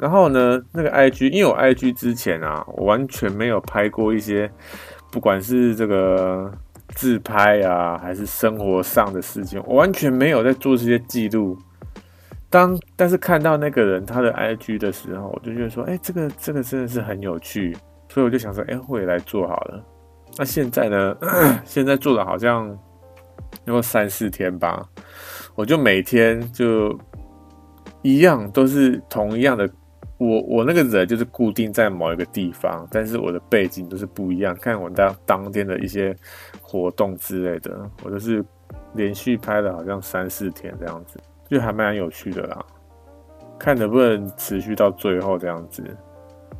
[0.00, 4.50] 然后呢，那个 IG，因为我 IG 之前啊，我完全没有拍过一些，
[5.12, 6.50] 不管是这个
[6.94, 11.58] 自拍啊，还是生活上的事情，我完全没有在做这些记录。
[12.48, 17.76] 当但是看到那个人他的 IG 的时候，我就觉得说，哎，这个这个真的是很有趣，
[18.08, 19.84] 所以我就想说，哎，我也来做好了。
[20.38, 21.14] 那现在呢，
[21.62, 22.74] 现在做了好像
[23.66, 24.82] 有三四天吧，
[25.54, 26.98] 我就每天就
[28.00, 29.68] 一样，都是同一样的。
[30.20, 34.54] 我我那个人就是固定在某一个地方，但是我的背景都是不一样。
[34.60, 36.14] 看我当当天的一些
[36.60, 38.44] 活动之类的，我都是
[38.92, 41.18] 连续拍了好像三四天这样子，
[41.48, 42.62] 就还蛮有趣的啦。
[43.58, 45.82] 看能不能持续到最后这样子。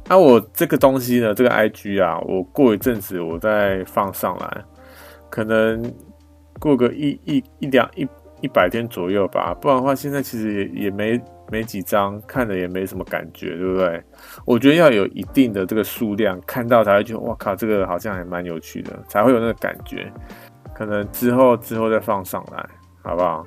[0.08, 4.64] 那、我这个东西呢，这个 IG 啊，我过一阵子我再放上来，
[5.28, 5.82] 可能
[6.58, 8.08] 过个一一一两一
[8.40, 9.54] 一百天左右吧。
[9.60, 11.20] 不然的话，现在其实也也没。
[11.50, 14.02] 没几张，看着也没什么感觉，对不对？
[14.44, 20.10] 我觉得要有一定的这个数量，看到才会觉得，哇靠，这个好像还蛮有趣的，才会有那个感觉。
[20.74, 22.66] 可能之后之后再放上来，
[23.02, 23.44] 好不好？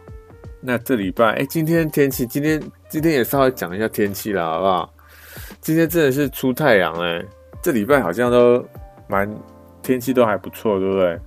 [0.61, 4.93] 那这礼拜，哎，今天天气，今天今天也稍微讲一下天气啦，好不好？
[5.59, 7.23] 今天真的是出太阳哎，
[7.61, 8.63] 这礼拜好像都
[9.07, 9.29] 蛮
[9.81, 11.19] 天气都还不错，对不对？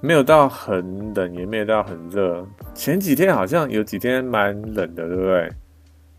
[0.00, 2.44] 没有到很冷，也没有到很热。
[2.74, 5.52] 前几天好像有几天蛮冷的，对不对？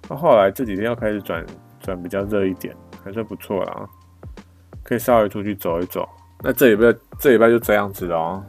[0.10, 1.46] 那后来这几天又开始转
[1.80, 3.88] 转比较热一点，还算不错啦，
[4.84, 6.08] 可以稍微出去走一走。
[6.42, 8.46] 那这礼拜这礼拜就这样子了哦。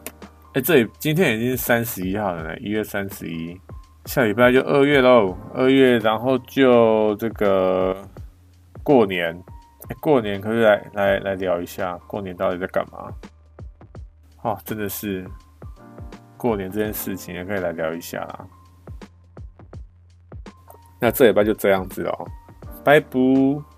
[0.53, 3.61] 哎，这里今天已经三十一号了呢，一月三十一，
[4.05, 7.97] 下礼拜就二月喽，二月，然后就这个
[8.83, 9.33] 过年，
[9.89, 13.13] 哎，过年可以来来来聊一下，过年到底在干嘛？
[14.43, 15.25] 哦，真的是
[16.37, 18.47] 过年这件事情也可以来聊一下啦。
[21.05, 22.27] 那这礼拜就这样子哦，
[22.83, 23.74] 拜拜。